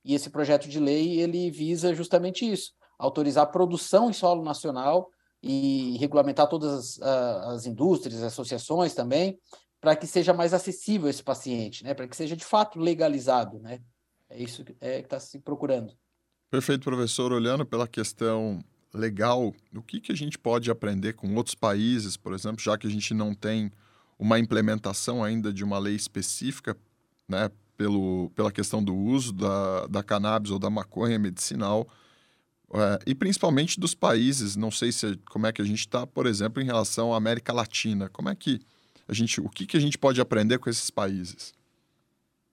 e 0.05 0.15
esse 0.15 0.31
projeto 0.31 0.69
de 0.69 0.79
lei 0.79 1.21
ele 1.21 1.51
visa 1.51 1.93
justamente 1.93 2.49
isso, 2.49 2.71
autorizar 2.99 3.45
a 3.45 3.51
produção 3.51 4.09
em 4.09 4.13
solo 4.13 4.45
nacional 4.45 5.09
e 5.43 5.97
regulamentar 5.99 6.49
todas 6.49 7.01
as, 7.01 7.03
as 7.03 7.67
indústrias, 7.67 8.23
associações 8.23 8.95
também, 8.95 9.39
para 9.81 9.97
que 9.97 10.07
seja 10.07 10.35
mais 10.35 10.53
acessível 10.53 11.09
esse 11.09 11.23
paciente, 11.23 11.83
né? 11.83 11.95
Para 11.95 12.07
que 12.07 12.17
seja 12.17 12.37
de 12.37 12.45
fato 12.45 12.79
legalizado, 12.79 13.59
né? 13.59 13.81
É 14.29 14.41
isso 14.41 14.65
que 14.65 14.77
é, 14.81 15.01
está 15.01 15.19
se 15.19 15.39
procurando. 15.39 15.93
Perfeito, 16.51 16.85
professor. 16.85 17.33
Olhando 17.33 17.65
pela 17.65 17.89
questão 17.89 18.63
legal, 18.93 19.55
o 19.75 19.83
que, 19.83 20.01
que 20.01 20.13
a 20.13 20.17
gente 20.17 20.39
pode 20.39 20.71
aprender 20.71 21.15
com 21.15 21.35
outros 21.35 21.55
países, 21.55 22.17
por 22.17 22.35
exemplo, 22.35 22.61
já 22.61 22.77
que 22.77 22.87
a 22.87 22.91
gente 22.91 23.15
não 23.15 23.35
tem 23.35 23.73
uma 24.19 24.39
implementação 24.39 25.25
ainda 25.25 25.53
de 25.53 25.65
uma 25.65 25.79
lei 25.79 25.95
específica, 25.95 26.77
né, 27.29 27.51
pelo, 27.77 28.31
pela 28.35 28.53
questão 28.53 28.85
do 28.85 28.95
uso 28.95 29.33
da, 29.33 29.87
da 29.87 30.03
cannabis 30.03 30.51
ou 30.51 30.59
da 30.59 30.69
maconha 30.69 31.19
medicinal, 31.19 31.89
é, 32.75 32.99
e 33.07 33.15
principalmente 33.15 33.81
dos 33.81 33.95
países, 33.95 34.57
não 34.57 34.71
sei 34.71 34.93
se 34.93 35.17
como 35.31 35.47
é 35.47 35.53
que 35.53 35.63
a 35.63 35.65
gente 35.65 35.81
está, 35.81 36.07
por 36.07 36.27
exemplo, 36.27 36.63
em 36.63 36.67
relação 36.67 37.15
à 37.15 37.17
América 37.17 37.53
Latina, 37.53 38.09
como 38.11 38.29
é 38.29 38.35
que 38.35 38.61
a 39.11 39.15
gente, 39.15 39.41
o 39.41 39.49
que, 39.49 39.67
que 39.67 39.77
a 39.77 39.81
gente 39.81 39.99
pode 39.99 40.21
aprender 40.21 40.61
com 40.61 40.71
esses 40.71 40.89
países? 40.89 41.53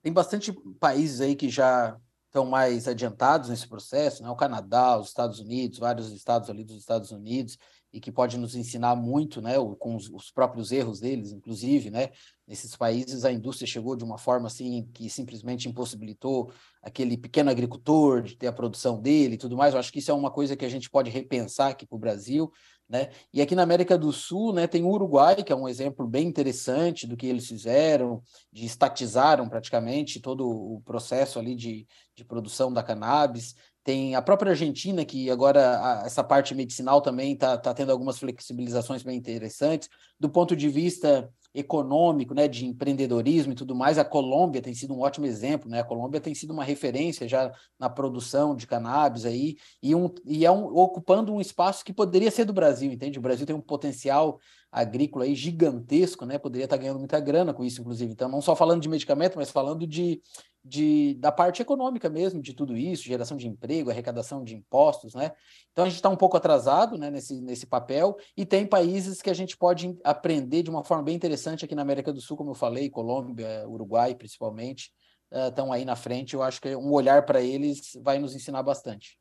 Tem 0.02 0.12
bastante 0.12 0.52
países 0.80 1.20
aí 1.20 1.36
que 1.36 1.48
já 1.48 1.96
estão 2.26 2.44
mais 2.44 2.88
adiantados 2.88 3.48
nesse 3.48 3.68
processo, 3.68 4.24
né? 4.24 4.28
O 4.28 4.34
Canadá, 4.34 4.98
os 4.98 5.06
Estados 5.06 5.38
Unidos, 5.38 5.78
vários 5.78 6.10
estados 6.10 6.50
ali 6.50 6.64
dos 6.64 6.76
Estados 6.76 7.12
Unidos, 7.12 7.56
e 7.92 8.00
que 8.00 8.10
pode 8.10 8.36
nos 8.36 8.54
ensinar 8.54 8.96
muito, 8.96 9.40
né, 9.40 9.54
com 9.78 9.96
os, 9.96 10.10
os, 10.10 10.30
próprios 10.30 10.72
erros 10.72 11.00
deles, 11.00 11.32
inclusive, 11.32 11.90
né, 11.90 12.10
nesses 12.46 12.76
países 12.76 13.24
a 13.24 13.32
indústria 13.32 13.66
chegou 13.66 13.96
de 13.96 14.04
uma 14.04 14.18
forma 14.18 14.46
assim 14.46 14.86
que 14.92 15.08
simplesmente 15.08 15.68
impossibilitou 15.68 16.52
aquele 16.82 17.16
pequeno 17.16 17.50
agricultor 17.50 18.20
de 18.20 18.36
ter 18.36 18.46
a 18.46 18.52
produção 18.52 19.00
dele 19.00 19.34
e 19.34 19.38
tudo 19.38 19.56
mais. 19.56 19.72
Eu 19.72 19.80
acho 19.80 19.92
que 19.92 20.00
isso 20.00 20.10
é 20.10 20.14
uma 20.14 20.30
coisa 20.30 20.56
que 20.56 20.66
a 20.66 20.68
gente 20.68 20.90
pode 20.90 21.08
repensar 21.08 21.70
aqui 21.70 21.86
para 21.86 21.96
o 21.96 22.00
Brasil, 22.00 22.52
né? 22.88 23.10
E 23.32 23.42
aqui 23.42 23.54
na 23.54 23.62
América 23.62 23.98
do 23.98 24.12
Sul, 24.12 24.52
né, 24.52 24.66
tem 24.66 24.82
o 24.82 24.88
Uruguai, 24.88 25.42
que 25.42 25.52
é 25.52 25.56
um 25.56 25.68
exemplo 25.68 26.06
bem 26.06 26.26
interessante 26.26 27.06
do 27.06 27.16
que 27.16 27.26
eles 27.26 27.46
fizeram, 27.46 28.22
de 28.50 28.64
estatizaram 28.64 29.48
praticamente 29.48 30.20
todo 30.20 30.48
o 30.48 30.80
processo 30.84 31.38
ali 31.38 31.54
de, 31.54 31.86
de 32.16 32.24
produção 32.24 32.72
da 32.72 32.82
cannabis. 32.82 33.54
Tem 33.84 34.14
a 34.14 34.22
própria 34.22 34.50
Argentina, 34.50 35.04
que 35.04 35.30
agora 35.30 35.78
a, 35.80 36.06
essa 36.06 36.24
parte 36.24 36.54
medicinal 36.54 37.02
também 37.02 37.34
está 37.34 37.58
tá 37.58 37.74
tendo 37.74 37.92
algumas 37.92 38.18
flexibilizações 38.18 39.02
bem 39.02 39.18
interessantes. 39.18 39.88
Do 40.18 40.30
ponto 40.30 40.56
de 40.56 40.68
vista 40.68 41.30
econômico, 41.54 42.34
né, 42.34 42.46
de 42.46 42.66
empreendedorismo 42.66 43.52
e 43.52 43.56
tudo 43.56 43.74
mais, 43.74 43.98
a 43.98 44.04
Colômbia 44.04 44.62
tem 44.62 44.74
sido 44.74 44.94
um 44.94 45.00
ótimo 45.00 45.26
exemplo, 45.26 45.68
né? 45.68 45.80
A 45.80 45.84
Colômbia 45.84 46.20
tem 46.20 46.34
sido 46.34 46.52
uma 46.52 46.62
referência 46.62 47.26
já 47.26 47.52
na 47.78 47.88
produção 47.88 48.54
de 48.54 48.66
cannabis 48.66 49.24
aí 49.24 49.56
e, 49.82 49.94
um, 49.94 50.12
e 50.24 50.44
é 50.44 50.50
um, 50.50 50.66
ocupando 50.66 51.32
um 51.32 51.40
espaço 51.40 51.84
que 51.84 51.92
poderia 51.92 52.30
ser 52.30 52.44
do 52.44 52.52
Brasil, 52.52 52.92
entende? 52.92 53.18
O 53.18 53.22
Brasil 53.22 53.46
tem 53.46 53.56
um 53.56 53.60
potencial 53.60 54.38
agrícola 54.70 55.24
aí 55.24 55.34
gigantesco, 55.34 56.26
né? 56.26 56.38
Poderia 56.38 56.64
estar 56.64 56.76
ganhando 56.76 56.98
muita 56.98 57.18
grana 57.20 57.54
com 57.54 57.64
isso, 57.64 57.80
inclusive. 57.80 58.12
Então, 58.12 58.28
não 58.28 58.40
só 58.40 58.54
falando 58.54 58.82
de 58.82 58.88
medicamento, 58.88 59.36
mas 59.36 59.50
falando 59.50 59.86
de, 59.86 60.20
de 60.64 61.14
da 61.14 61.32
parte 61.32 61.62
econômica 61.62 62.08
mesmo 62.08 62.42
de 62.42 62.52
tudo 62.52 62.76
isso, 62.76 63.04
geração 63.04 63.36
de 63.36 63.48
emprego, 63.48 63.90
arrecadação 63.90 64.44
de 64.44 64.54
impostos, 64.54 65.14
né? 65.14 65.32
Então 65.72 65.84
a 65.84 65.88
gente 65.88 65.96
está 65.96 66.08
um 66.08 66.16
pouco 66.16 66.36
atrasado, 66.36 66.98
né, 66.98 67.10
nesse, 67.10 67.40
nesse 67.40 67.66
papel 67.66 68.16
e 68.36 68.44
tem 68.44 68.66
países 68.66 69.22
que 69.22 69.30
a 69.30 69.34
gente 69.34 69.56
pode 69.56 69.96
aprender 70.04 70.62
de 70.62 70.70
uma 70.70 70.84
forma 70.84 71.04
bem 71.04 71.16
interessante 71.16 71.64
aqui 71.64 71.74
na 71.74 71.82
América 71.82 72.12
do 72.12 72.20
Sul, 72.20 72.36
como 72.36 72.50
eu 72.50 72.54
falei, 72.54 72.90
Colômbia, 72.90 73.66
Uruguai, 73.66 74.14
principalmente, 74.14 74.90
estão 75.30 75.68
uh, 75.68 75.72
aí 75.72 75.84
na 75.84 75.96
frente. 75.96 76.34
Eu 76.34 76.42
acho 76.42 76.60
que 76.60 76.74
um 76.76 76.92
olhar 76.92 77.24
para 77.24 77.40
eles 77.40 77.92
vai 78.02 78.18
nos 78.18 78.34
ensinar 78.34 78.62
bastante. 78.62 79.18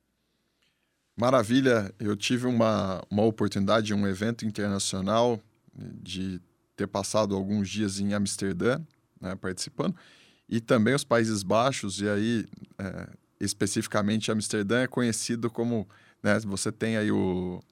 Maravilha, 1.20 1.92
eu 2.00 2.16
tive 2.16 2.46
uma, 2.46 3.04
uma 3.10 3.24
oportunidade, 3.24 3.92
um 3.92 4.08
evento 4.08 4.46
internacional 4.46 5.42
de 5.76 6.40
ter 6.76 6.86
passado 6.88 7.36
alguns 7.36 7.68
dias 7.68 8.00
em 8.00 8.14
Amsterdã, 8.14 8.80
né, 9.20 9.36
participando, 9.36 9.96
e 10.48 10.62
também 10.62 10.94
os 10.94 11.04
Países 11.04 11.42
Baixos, 11.42 12.00
e 12.02 12.08
aí, 12.08 12.46
é, 12.78 13.10
especificamente, 13.40 14.32
Amsterdã 14.32 14.84
é 14.84 14.88
conhecido 14.88 15.50
como, 15.50 15.90
né, 16.22 16.40
você 16.42 16.72
tem 16.72 16.98
aí 16.98 17.12
o, 17.12 17.64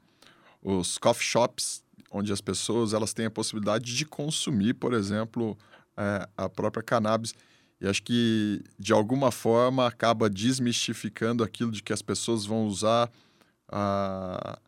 os 0.59 0.97
coffee 0.97 1.23
shops, 1.23 1.83
onde 2.09 2.33
as 2.33 2.41
pessoas 2.41 2.93
elas 2.93 3.13
têm 3.13 3.27
a 3.27 3.31
possibilidade 3.31 3.95
de 3.95 4.05
consumir, 4.07 4.73
por 4.73 4.91
exemplo, 4.91 5.55
é, 5.95 6.27
a 6.35 6.49
própria 6.49 6.81
cannabis, 6.81 7.35
e 7.79 7.87
acho 7.87 8.01
que, 8.01 8.63
de 8.79 8.91
alguma 8.91 9.31
forma, 9.31 9.85
acaba 9.85 10.27
desmistificando 10.31 11.43
aquilo 11.43 11.71
de 11.71 11.83
que 11.83 11.93
as 11.93 12.01
pessoas 12.01 12.43
vão 12.43 12.65
usar 12.65 13.11
a, 13.67 14.59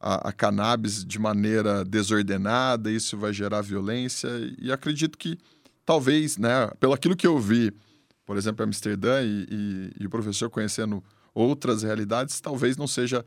a, 0.00 0.28
a 0.28 0.32
cannabis 0.32 1.04
de 1.04 1.18
maneira 1.18 1.84
desordenada, 1.84 2.90
isso 2.90 3.16
vai 3.16 3.32
gerar 3.32 3.60
violência. 3.62 4.28
E 4.58 4.70
acredito 4.70 5.16
que 5.18 5.38
talvez, 5.84 6.36
né, 6.36 6.70
pelo 6.80 6.92
aquilo 6.92 7.16
que 7.16 7.26
eu 7.26 7.38
vi, 7.38 7.72
por 8.24 8.36
exemplo, 8.36 8.64
em 8.64 8.68
Amsterdã 8.68 9.22
e, 9.22 9.46
e, 9.50 9.92
e 10.00 10.06
o 10.06 10.10
professor 10.10 10.50
conhecendo 10.50 11.02
outras 11.34 11.82
realidades, 11.82 12.40
talvez 12.40 12.76
não 12.76 12.86
seja 12.86 13.24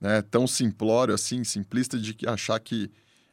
né, 0.00 0.20
tão 0.22 0.46
simplório 0.46 1.14
assim, 1.14 1.44
simplista 1.44 1.98
de 1.98 2.16
achar 2.26 2.58
que 2.58 2.90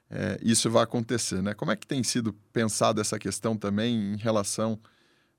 é, 0.10 0.40
isso 0.42 0.70
vai 0.70 0.84
acontecer, 0.84 1.42
né? 1.42 1.54
Como 1.54 1.72
é 1.72 1.76
que 1.76 1.86
tem 1.86 2.04
sido 2.04 2.34
pensada 2.52 3.00
essa 3.00 3.20
questão 3.20 3.56
também 3.56 4.14
em 4.14 4.18
relação, 4.18 4.80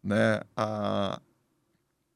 né, 0.02 0.40
a, 0.56 1.20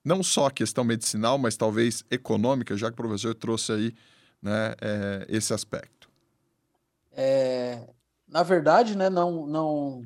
não 0.04 0.22
só 0.22 0.46
a 0.46 0.50
questão 0.50 0.84
medicinal, 0.84 1.38
mas 1.38 1.56
talvez 1.56 2.04
econômica, 2.10 2.76
já 2.76 2.88
que 2.88 2.92
o 2.92 2.96
professor 2.96 3.34
trouxe 3.34 3.72
aí 3.72 3.94
né, 4.42 4.74
é, 4.80 5.26
esse 5.28 5.54
aspecto. 5.54 6.10
É, 7.12 7.88
na 8.28 8.42
verdade, 8.42 8.96
né, 8.96 9.08
não, 9.08 9.46
não, 9.46 10.02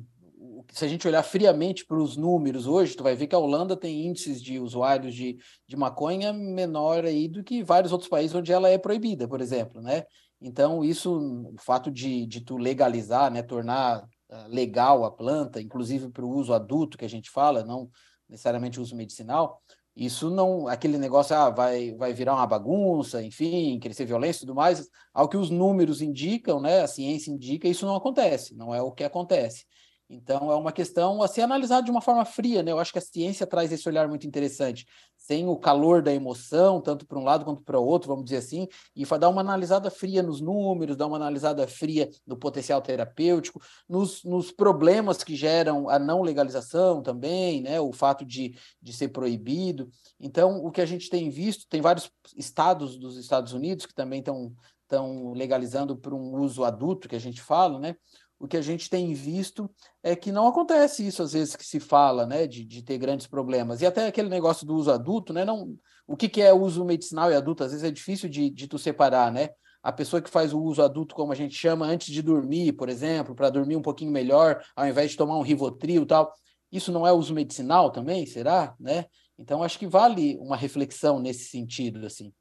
se 0.71 0.85
a 0.85 0.87
gente 0.87 1.07
olhar 1.07 1.23
friamente 1.23 1.85
para 1.85 1.97
os 1.97 2.15
números 2.15 2.67
hoje, 2.67 2.95
tu 2.95 3.03
vai 3.03 3.15
ver 3.15 3.27
que 3.27 3.35
a 3.35 3.39
Holanda 3.39 3.75
tem 3.75 4.05
índices 4.07 4.41
de 4.41 4.59
usuários 4.59 5.13
de, 5.13 5.37
de 5.67 5.75
maconha 5.75 6.31
menor 6.31 7.05
aí 7.05 7.27
do 7.27 7.43
que 7.43 7.63
vários 7.63 7.91
outros 7.91 8.09
países 8.09 8.35
onde 8.35 8.51
ela 8.53 8.69
é 8.69 8.77
proibida, 8.77 9.27
por 9.27 9.41
exemplo, 9.41 9.81
né? 9.81 10.05
Então, 10.41 10.85
isso, 10.85 11.51
o 11.53 11.55
fato 11.59 11.91
de, 11.91 12.25
de 12.25 12.39
tu 12.39 12.55
legalizar, 12.55 13.29
né, 13.29 13.41
tornar 13.43 14.03
uh, 14.03 14.47
legal 14.47 15.03
a 15.03 15.11
planta, 15.11 15.61
inclusive 15.61 16.09
para 16.09 16.23
o 16.23 16.29
uso 16.29 16.53
adulto 16.53 16.97
que 16.97 17.03
a 17.03 17.09
gente 17.09 17.29
fala, 17.29 17.63
não 17.63 17.89
necessariamente 18.29 18.79
uso 18.79 18.95
medicinal, 18.95 19.61
isso 20.05 20.29
não, 20.29 20.67
aquele 20.67 20.97
negócio, 20.97 21.35
ah, 21.35 21.49
vai, 21.49 21.93
vai 21.95 22.13
virar 22.13 22.35
uma 22.35 22.47
bagunça, 22.47 23.21
enfim, 23.21 23.77
crescer 23.79 24.05
violência 24.05 24.39
e 24.39 24.41
tudo 24.41 24.55
mais, 24.55 24.87
ao 25.13 25.27
que 25.27 25.35
os 25.35 25.49
números 25.49 26.01
indicam, 26.01 26.61
né, 26.61 26.81
a 26.81 26.87
ciência 26.87 27.31
indica, 27.31 27.67
isso 27.67 27.85
não 27.85 27.95
acontece, 27.97 28.55
não 28.55 28.73
é 28.73 28.81
o 28.81 28.93
que 28.93 29.03
acontece. 29.03 29.65
Então, 30.09 30.51
é 30.51 30.55
uma 30.55 30.71
questão 30.71 31.21
a 31.21 31.27
ser 31.27 31.41
analisada 31.41 31.83
de 31.83 31.91
uma 31.91 32.01
forma 32.01 32.25
fria, 32.25 32.63
né? 32.63 32.71
Eu 32.71 32.79
acho 32.79 32.91
que 32.91 32.97
a 32.97 33.01
ciência 33.01 33.45
traz 33.45 33.71
esse 33.71 33.87
olhar 33.87 34.07
muito 34.07 34.25
interessante, 34.25 34.87
sem 35.15 35.47
o 35.47 35.55
calor 35.55 36.01
da 36.01 36.11
emoção, 36.11 36.81
tanto 36.81 37.05
para 37.05 37.19
um 37.19 37.23
lado 37.23 37.45
quanto 37.45 37.61
para 37.61 37.79
o 37.79 37.85
outro, 37.85 38.07
vamos 38.07 38.25
dizer 38.25 38.37
assim, 38.37 38.67
e 38.95 39.05
dar 39.05 39.29
uma 39.29 39.41
analisada 39.41 39.91
fria 39.91 40.23
nos 40.23 40.41
números, 40.41 40.97
dar 40.97 41.05
uma 41.05 41.17
analisada 41.17 41.67
fria 41.67 42.09
no 42.25 42.35
potencial 42.35 42.81
terapêutico, 42.81 43.61
nos, 43.87 44.23
nos 44.23 44.51
problemas 44.51 45.23
que 45.23 45.35
geram 45.35 45.87
a 45.87 45.99
não 45.99 46.23
legalização 46.23 47.03
também, 47.03 47.61
né? 47.61 47.79
O 47.79 47.93
fato 47.93 48.25
de, 48.25 48.57
de 48.81 48.91
ser 48.91 49.09
proibido. 49.09 49.91
Então, 50.19 50.65
o 50.65 50.71
que 50.71 50.81
a 50.81 50.87
gente 50.87 51.07
tem 51.07 51.29
visto, 51.29 51.67
tem 51.69 51.81
vários 51.81 52.09
estados 52.35 52.97
dos 52.97 53.15
Estados 53.15 53.53
Unidos 53.53 53.85
que 53.85 53.93
também 53.93 54.19
estão 54.19 54.55
estão 54.89 55.33
legalizando 55.33 55.95
para 55.95 56.15
um 56.15 56.35
uso 56.39 56.63
adulto, 56.63 57.07
que 57.07 57.15
a 57.15 57.19
gente 57.19 57.39
fala, 57.39 57.77
né? 57.77 57.95
O 58.39 58.47
que 58.47 58.55
a 58.55 58.61
gente 58.61 58.89
tem 58.89 59.13
visto 59.13 59.69
é 60.01 60.15
que 60.15 60.31
não 60.31 60.47
acontece 60.47 61.05
isso 61.05 61.21
às 61.21 61.33
vezes 61.33 61.55
que 61.55 61.65
se 61.65 61.79
fala, 61.79 62.25
né, 62.25 62.47
de, 62.47 62.63
de 62.63 62.81
ter 62.81 62.97
grandes 62.97 63.27
problemas. 63.27 63.81
E 63.81 63.85
até 63.85 64.07
aquele 64.07 64.29
negócio 64.29 64.65
do 64.65 64.75
uso 64.75 64.89
adulto, 64.89 65.33
né, 65.33 65.43
não, 65.43 65.75
o 66.07 66.15
que, 66.15 66.29
que 66.29 66.41
é 66.41 66.53
uso 66.53 66.85
medicinal 66.85 67.29
e 67.29 67.35
adulto, 67.35 67.63
às 67.63 67.71
vezes 67.71 67.85
é 67.85 67.91
difícil 67.91 68.29
de, 68.29 68.49
de 68.49 68.67
tu 68.67 68.79
separar, 68.79 69.31
né? 69.31 69.49
A 69.83 69.91
pessoa 69.91 70.21
que 70.21 70.29
faz 70.29 70.53
o 70.53 70.61
uso 70.61 70.81
adulto, 70.81 71.15
como 71.15 71.31
a 71.31 71.35
gente 71.35 71.55
chama, 71.55 71.85
antes 71.85 72.11
de 72.11 72.21
dormir, 72.21 72.73
por 72.73 72.89
exemplo, 72.89 73.35
para 73.35 73.49
dormir 73.49 73.75
um 73.75 73.81
pouquinho 73.81 74.11
melhor, 74.11 74.61
ao 74.75 74.87
invés 74.87 75.11
de 75.11 75.17
tomar 75.17 75.37
um 75.37 75.41
Rivotril 75.41 76.05
tal, 76.05 76.33
isso 76.71 76.91
não 76.91 77.05
é 77.05 77.11
uso 77.11 77.33
medicinal 77.33 77.91
também, 77.91 78.25
será, 78.25 78.75
né? 78.79 79.05
Então 79.37 79.63
acho 79.63 79.79
que 79.79 79.87
vale 79.87 80.37
uma 80.39 80.57
reflexão 80.57 81.19
nesse 81.19 81.45
sentido, 81.45 82.05
assim. 82.05 82.33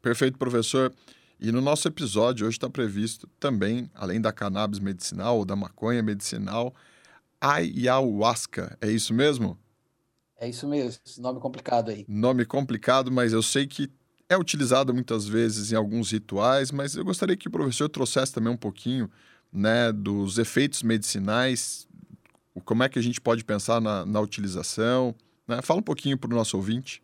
Perfeito, 0.00 0.38
professor. 0.38 0.94
E 1.38 1.50
no 1.52 1.60
nosso 1.60 1.88
episódio 1.88 2.46
hoje 2.46 2.56
está 2.56 2.70
previsto 2.70 3.28
também, 3.38 3.90
além 3.94 4.20
da 4.20 4.32
cannabis 4.32 4.78
medicinal 4.78 5.38
ou 5.38 5.44
da 5.44 5.56
maconha 5.56 6.02
medicinal, 6.02 6.74
a 7.40 7.54
ayahuasca. 7.54 8.76
É 8.80 8.90
isso 8.90 9.12
mesmo? 9.12 9.58
É 10.38 10.48
isso 10.48 10.66
mesmo, 10.66 11.00
esse 11.04 11.20
nome 11.20 11.40
complicado 11.40 11.90
aí. 11.90 12.04
Nome 12.08 12.44
complicado, 12.44 13.10
mas 13.10 13.32
eu 13.32 13.42
sei 13.42 13.66
que 13.66 13.90
é 14.28 14.36
utilizado 14.36 14.92
muitas 14.92 15.26
vezes 15.26 15.70
em 15.72 15.76
alguns 15.76 16.10
rituais, 16.10 16.70
mas 16.72 16.96
eu 16.96 17.04
gostaria 17.04 17.36
que 17.36 17.48
o 17.48 17.50
professor 17.50 17.88
trouxesse 17.88 18.32
também 18.32 18.52
um 18.52 18.56
pouquinho 18.56 19.10
né, 19.52 19.92
dos 19.92 20.38
efeitos 20.38 20.82
medicinais, 20.82 21.86
como 22.64 22.82
é 22.82 22.88
que 22.88 22.98
a 22.98 23.02
gente 23.02 23.20
pode 23.20 23.44
pensar 23.44 23.80
na, 23.80 24.04
na 24.04 24.20
utilização. 24.20 25.14
Né? 25.46 25.60
Fala 25.62 25.80
um 25.80 25.84
pouquinho 25.84 26.16
para 26.16 26.32
o 26.32 26.36
nosso 26.36 26.56
ouvinte. 26.56 27.02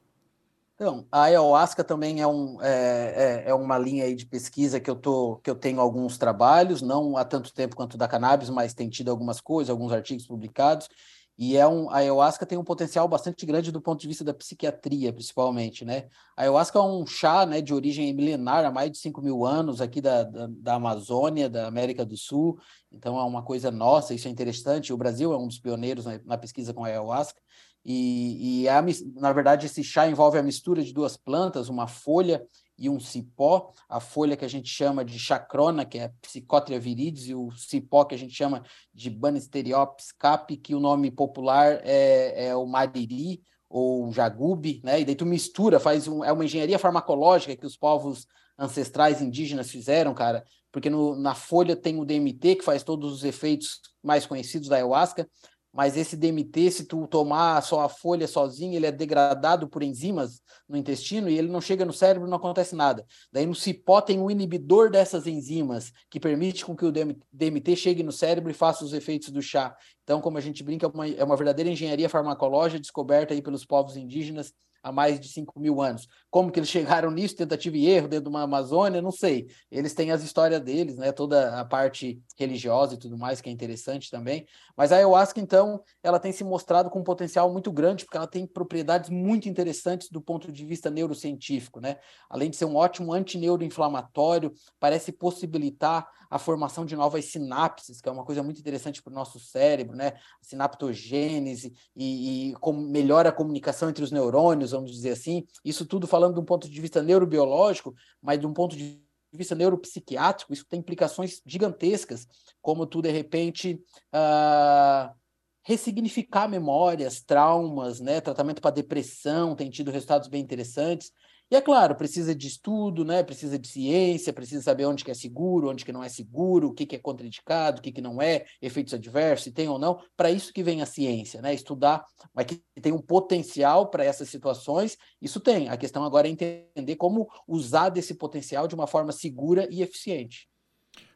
Então, 0.80 1.06
a 1.12 1.24
ayahuasca 1.24 1.84
também 1.84 2.22
é, 2.22 2.26
um, 2.26 2.58
é, 2.62 3.42
é, 3.44 3.50
é, 3.50 3.54
uma 3.54 3.76
linha 3.76 4.04
aí 4.04 4.14
de 4.14 4.24
pesquisa 4.24 4.80
que 4.80 4.88
eu, 4.88 4.96
tô, 4.96 5.36
que 5.44 5.50
eu 5.50 5.54
tenho 5.54 5.78
alguns 5.78 6.16
trabalhos, 6.16 6.80
não 6.80 7.18
há 7.18 7.24
tanto 7.24 7.52
tempo 7.52 7.76
quanto 7.76 7.98
da 7.98 8.08
cannabis, 8.08 8.48
mas 8.48 8.72
tem 8.72 8.88
tido 8.88 9.10
algumas 9.10 9.42
coisas, 9.42 9.68
alguns 9.68 9.92
artigos 9.92 10.26
publicados. 10.26 10.88
E 11.36 11.54
é 11.54 11.68
um, 11.68 11.90
a 11.90 11.96
ayahuasca 11.98 12.46
tem 12.46 12.56
um 12.56 12.64
potencial 12.64 13.06
bastante 13.06 13.44
grande 13.44 13.70
do 13.70 13.80
ponto 13.80 14.00
de 14.00 14.08
vista 14.08 14.24
da 14.24 14.32
psiquiatria, 14.32 15.12
principalmente, 15.12 15.84
né? 15.84 16.08
A 16.34 16.42
ayahuasca 16.42 16.78
é 16.78 16.82
um 16.82 17.06
chá 17.06 17.44
né, 17.44 17.60
de 17.60 17.74
origem 17.74 18.10
milenar, 18.14 18.64
há 18.64 18.70
mais 18.70 18.90
de 18.90 18.96
5 18.96 19.20
mil 19.20 19.44
anos, 19.44 19.82
aqui 19.82 20.00
da, 20.00 20.22
da, 20.22 20.46
da, 20.48 20.74
Amazônia, 20.76 21.50
da 21.50 21.66
América 21.66 22.06
do 22.06 22.16
Sul. 22.16 22.58
Então, 22.90 23.18
é 23.18 23.24
uma 23.24 23.42
coisa 23.42 23.70
nossa, 23.70 24.14
isso 24.14 24.28
é 24.28 24.30
interessante. 24.30 24.94
O 24.94 24.96
Brasil 24.96 25.30
é 25.34 25.36
um 25.36 25.46
dos 25.46 25.58
pioneiros 25.58 26.06
na, 26.06 26.18
na 26.24 26.38
pesquisa 26.38 26.72
com 26.72 26.84
a 26.84 26.88
ayahuasca. 26.88 27.40
E, 27.84 28.62
e 28.62 28.68
a, 28.68 28.82
na 29.14 29.32
verdade, 29.32 29.66
esse 29.66 29.82
chá 29.82 30.08
envolve 30.08 30.38
a 30.38 30.42
mistura 30.42 30.82
de 30.82 30.92
duas 30.92 31.16
plantas, 31.16 31.68
uma 31.68 31.86
folha 31.86 32.44
e 32.78 32.88
um 32.88 32.98
cipó. 32.98 33.72
A 33.88 34.00
folha 34.00 34.36
que 34.36 34.44
a 34.44 34.48
gente 34.48 34.68
chama 34.68 35.04
de 35.04 35.18
chacrona, 35.18 35.84
que 35.84 35.98
é 35.98 36.12
Psychotria 36.22 36.80
viridis, 36.80 37.28
e 37.28 37.34
o 37.34 37.50
cipó 37.52 38.04
que 38.04 38.14
a 38.14 38.18
gente 38.18 38.34
chama 38.34 38.62
de 38.92 39.10
Banisteriopsis 39.10 40.12
capi, 40.12 40.56
que 40.56 40.74
o 40.74 40.80
nome 40.80 41.10
popular 41.10 41.80
é, 41.84 42.48
é 42.48 42.56
o 42.56 42.66
mariri 42.66 43.42
ou 43.68 44.10
jagube, 44.12 44.80
né? 44.82 45.00
E 45.00 45.04
daí 45.04 45.14
tu 45.14 45.24
mistura, 45.24 45.78
faz 45.78 46.08
um, 46.08 46.24
é 46.24 46.32
uma 46.32 46.44
engenharia 46.44 46.78
farmacológica 46.78 47.56
que 47.56 47.66
os 47.66 47.76
povos 47.76 48.26
ancestrais 48.58 49.22
indígenas 49.22 49.70
fizeram, 49.70 50.12
cara, 50.12 50.44
porque 50.72 50.90
no, 50.90 51.14
na 51.16 51.34
folha 51.34 51.76
tem 51.76 51.98
o 51.98 52.04
DMT, 52.04 52.56
que 52.56 52.64
faz 52.64 52.82
todos 52.82 53.12
os 53.12 53.24
efeitos 53.24 53.80
mais 54.02 54.26
conhecidos 54.26 54.68
da 54.68 54.76
ayahuasca, 54.76 55.28
mas 55.72 55.96
esse 55.96 56.16
DMT, 56.16 56.70
se 56.70 56.84
tu 56.84 57.06
tomar 57.06 57.62
só 57.62 57.80
a 57.80 57.88
folha 57.88 58.26
sozinho, 58.26 58.74
ele 58.74 58.86
é 58.86 58.92
degradado 58.92 59.68
por 59.68 59.82
enzimas 59.82 60.42
no 60.68 60.76
intestino 60.76 61.28
e 61.28 61.38
ele 61.38 61.48
não 61.48 61.60
chega 61.60 61.84
no 61.84 61.92
cérebro, 61.92 62.28
não 62.28 62.38
acontece 62.38 62.74
nada. 62.74 63.06
Daí 63.32 63.46
no 63.46 63.54
cipó 63.54 64.00
tem 64.00 64.18
um 64.18 64.30
inibidor 64.30 64.90
dessas 64.90 65.26
enzimas 65.26 65.92
que 66.10 66.18
permite 66.18 66.64
com 66.64 66.74
que 66.74 66.84
o 66.84 66.92
DMT 66.92 67.76
chegue 67.76 68.02
no 68.02 68.12
cérebro 68.12 68.50
e 68.50 68.54
faça 68.54 68.84
os 68.84 68.92
efeitos 68.92 69.30
do 69.30 69.40
chá. 69.40 69.76
Então, 70.02 70.20
como 70.20 70.38
a 70.38 70.40
gente 70.40 70.64
brinca, 70.64 70.86
é 70.86 70.88
uma, 70.88 71.08
é 71.08 71.22
uma 71.22 71.36
verdadeira 71.36 71.70
engenharia 71.70 72.08
farmacológica 72.08 72.80
descoberta 72.80 73.32
aí 73.32 73.40
pelos 73.40 73.64
povos 73.64 73.96
indígenas 73.96 74.52
há 74.82 74.92
mais 74.92 75.20
de 75.20 75.28
5 75.28 75.58
mil 75.58 75.80
anos. 75.80 76.08
Como 76.30 76.50
que 76.50 76.58
eles 76.58 76.68
chegaram 76.68 77.10
nisso, 77.10 77.36
tentativa 77.36 77.76
e 77.76 77.88
erro 77.88 78.08
dentro 78.08 78.24
de 78.24 78.30
uma 78.30 78.42
Amazônia, 78.42 79.02
não 79.02 79.10
sei. 79.10 79.46
Eles 79.70 79.94
têm 79.94 80.10
as 80.10 80.22
histórias 80.22 80.60
deles, 80.60 80.96
né? 80.96 81.12
Toda 81.12 81.60
a 81.60 81.64
parte 81.64 82.22
religiosa 82.38 82.94
e 82.94 82.98
tudo 82.98 83.18
mais, 83.18 83.40
que 83.40 83.48
é 83.48 83.52
interessante 83.52 84.10
também. 84.10 84.46
Mas 84.76 84.92
a 84.92 84.96
ayahuasca, 84.96 85.40
então, 85.40 85.82
ela 86.02 86.18
tem 86.18 86.32
se 86.32 86.44
mostrado 86.44 86.88
com 86.90 87.00
um 87.00 87.04
potencial 87.04 87.52
muito 87.52 87.70
grande, 87.70 88.04
porque 88.04 88.16
ela 88.16 88.26
tem 88.26 88.46
propriedades 88.46 89.10
muito 89.10 89.48
interessantes 89.48 90.08
do 90.08 90.20
ponto 90.20 90.50
de 90.50 90.64
vista 90.64 90.90
neurocientífico, 90.90 91.80
né? 91.80 91.96
Além 92.28 92.50
de 92.50 92.56
ser 92.56 92.64
um 92.64 92.76
ótimo 92.76 93.12
antineuroinflamatório, 93.12 94.52
parece 94.78 95.12
possibilitar 95.12 96.08
a 96.30 96.38
formação 96.38 96.86
de 96.86 96.94
novas 96.94 97.24
sinapses, 97.24 98.00
que 98.00 98.08
é 98.08 98.12
uma 98.12 98.24
coisa 98.24 98.40
muito 98.42 98.60
interessante 98.60 99.02
para 99.02 99.10
o 99.10 99.14
nosso 99.14 99.40
cérebro, 99.40 99.96
né? 99.96 100.12
Sinaptogênese 100.40 101.72
e, 101.96 102.52
e 102.52 102.54
melhora 102.72 103.30
a 103.30 103.32
comunicação 103.32 103.90
entre 103.90 104.04
os 104.04 104.12
neurônios, 104.12 104.69
vamos 104.72 104.90
dizer 104.92 105.10
assim. 105.10 105.46
Isso 105.64 105.86
tudo 105.86 106.06
falando 106.06 106.34
de 106.34 106.40
um 106.40 106.44
ponto 106.44 106.68
de 106.68 106.80
vista 106.80 107.02
neurobiológico, 107.02 107.94
mas 108.20 108.38
de 108.38 108.46
um 108.46 108.52
ponto 108.52 108.76
de 108.76 109.00
vista 109.32 109.54
neuropsiquiátrico, 109.54 110.52
isso 110.52 110.66
tem 110.68 110.80
implicações 110.80 111.40
gigantescas, 111.46 112.26
como 112.60 112.86
tu, 112.86 113.00
de 113.00 113.10
repente, 113.10 113.80
uh, 114.14 115.14
ressignificar 115.62 116.48
memórias, 116.48 117.20
traumas, 117.20 118.00
né? 118.00 118.20
Tratamento 118.20 118.60
para 118.60 118.72
depressão 118.72 119.54
tem 119.54 119.70
tido 119.70 119.90
resultados 119.90 120.28
bem 120.28 120.42
interessantes. 120.42 121.12
E 121.50 121.56
é 121.56 121.60
claro, 121.60 121.96
precisa 121.96 122.32
de 122.32 122.46
estudo, 122.46 123.04
né? 123.04 123.24
Precisa 123.24 123.58
de 123.58 123.66
ciência, 123.66 124.32
precisa 124.32 124.62
saber 124.62 124.86
onde 124.86 125.04
que 125.04 125.10
é 125.10 125.14
seguro, 125.14 125.68
onde 125.68 125.84
que 125.84 125.90
não 125.90 126.04
é 126.04 126.08
seguro, 126.08 126.68
o 126.68 126.72
que, 126.72 126.86
que 126.86 126.94
é 126.94 126.98
contraindicado, 126.98 127.80
o 127.80 127.82
que, 127.82 127.90
que 127.90 128.00
não 128.00 128.22
é, 128.22 128.46
efeitos 128.62 128.94
adversos, 128.94 129.44
se 129.44 129.50
tem 129.50 129.68
ou 129.68 129.76
não. 129.76 130.00
Para 130.16 130.30
isso 130.30 130.52
que 130.52 130.62
vem 130.62 130.80
a 130.80 130.86
ciência, 130.86 131.42
né? 131.42 131.52
Estudar, 131.52 132.04
mas 132.32 132.46
que 132.46 132.62
tem 132.80 132.92
um 132.92 133.02
potencial 133.02 133.90
para 133.90 134.04
essas 134.04 134.28
situações, 134.28 134.96
isso 135.20 135.40
tem. 135.40 135.68
A 135.68 135.76
questão 135.76 136.04
agora 136.04 136.28
é 136.28 136.30
entender 136.30 136.94
como 136.94 137.28
usar 137.48 137.88
desse 137.88 138.14
potencial 138.14 138.68
de 138.68 138.76
uma 138.76 138.86
forma 138.86 139.10
segura 139.10 139.66
e 139.72 139.82
eficiente. 139.82 140.48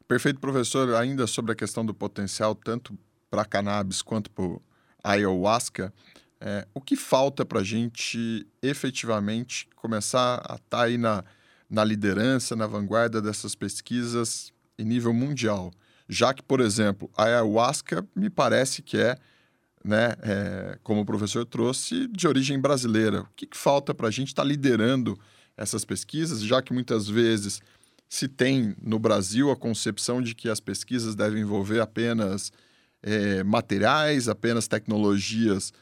Perfeito, 0.09 0.41
professor. 0.41 0.97
Ainda 0.97 1.29
sobre 1.29 1.53
a 1.53 1.55
questão 1.55 1.87
do 1.87 1.95
potencial, 1.95 2.57
tanto 2.57 2.99
para 3.31 3.45
cannabis 3.45 4.03
quanto 4.03 4.29
para 4.33 4.59
ayahuasca, 5.05 5.95
é, 6.47 6.69
o 6.75 6.81
que 6.81 6.95
falta 6.95 7.43
para 7.43 7.61
a 7.61 7.65
gente 7.65 8.47
efetivamente 8.61 9.67
começar 9.75 10.43
a 10.47 10.57
estar 10.57 10.61
tá 10.69 10.83
aí 10.83 10.99
na, 10.99 11.25
na 11.71 11.83
liderança, 11.83 12.55
na 12.55 12.67
vanguarda 12.67 13.23
dessas 13.23 13.55
pesquisas 13.55 14.53
em 14.79 14.85
nível 14.85 15.15
mundial? 15.15 15.73
Já 16.07 16.35
que, 16.35 16.43
por 16.43 16.61
exemplo, 16.61 17.11
a 17.17 17.25
ayahuasca 17.25 18.07
me 18.15 18.29
parece 18.29 18.83
que 18.83 18.99
é, 18.99 19.17
né, 19.83 20.15
é, 20.23 20.79
como 20.83 21.01
o 21.01 21.07
professor 21.07 21.47
trouxe, 21.47 22.07
de 22.09 22.29
origem 22.29 22.61
brasileira. 22.61 23.23
O 23.23 23.29
que, 23.35 23.47
que 23.47 23.57
falta 23.57 23.95
para 23.95 24.09
a 24.09 24.11
gente 24.11 24.29
estar 24.29 24.43
tá 24.43 24.49
liderando 24.49 25.19
essas 25.57 25.83
pesquisas, 25.83 26.43
já 26.43 26.61
que 26.61 26.75
muitas 26.75 27.09
vezes 27.09 27.63
se 28.07 28.29
tem 28.29 28.77
no 28.83 28.99
Brasil 28.99 29.51
a 29.51 29.57
concepção 29.57 30.21
de 30.21 30.35
que 30.35 30.51
as 30.51 30.61
pesquisas 30.61 31.15
devem 31.15 31.41
envolver 31.41 31.81
apenas 31.81 32.53
é, 33.03 33.43
materiais, 33.43 34.29
apenas 34.29 34.69
tecnologias 34.69 35.73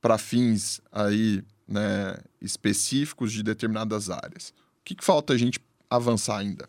para 0.00 0.18
fins 0.18 0.80
aí, 0.90 1.42
né, 1.66 2.16
específicos 2.40 3.32
de 3.32 3.42
determinadas 3.42 4.10
áreas. 4.10 4.50
O 4.80 4.84
que, 4.84 4.94
que, 4.94 5.04
falta 5.04 5.32
a 5.32 5.36
gente 5.36 5.60
avançar 5.88 6.38
ainda? 6.38 6.68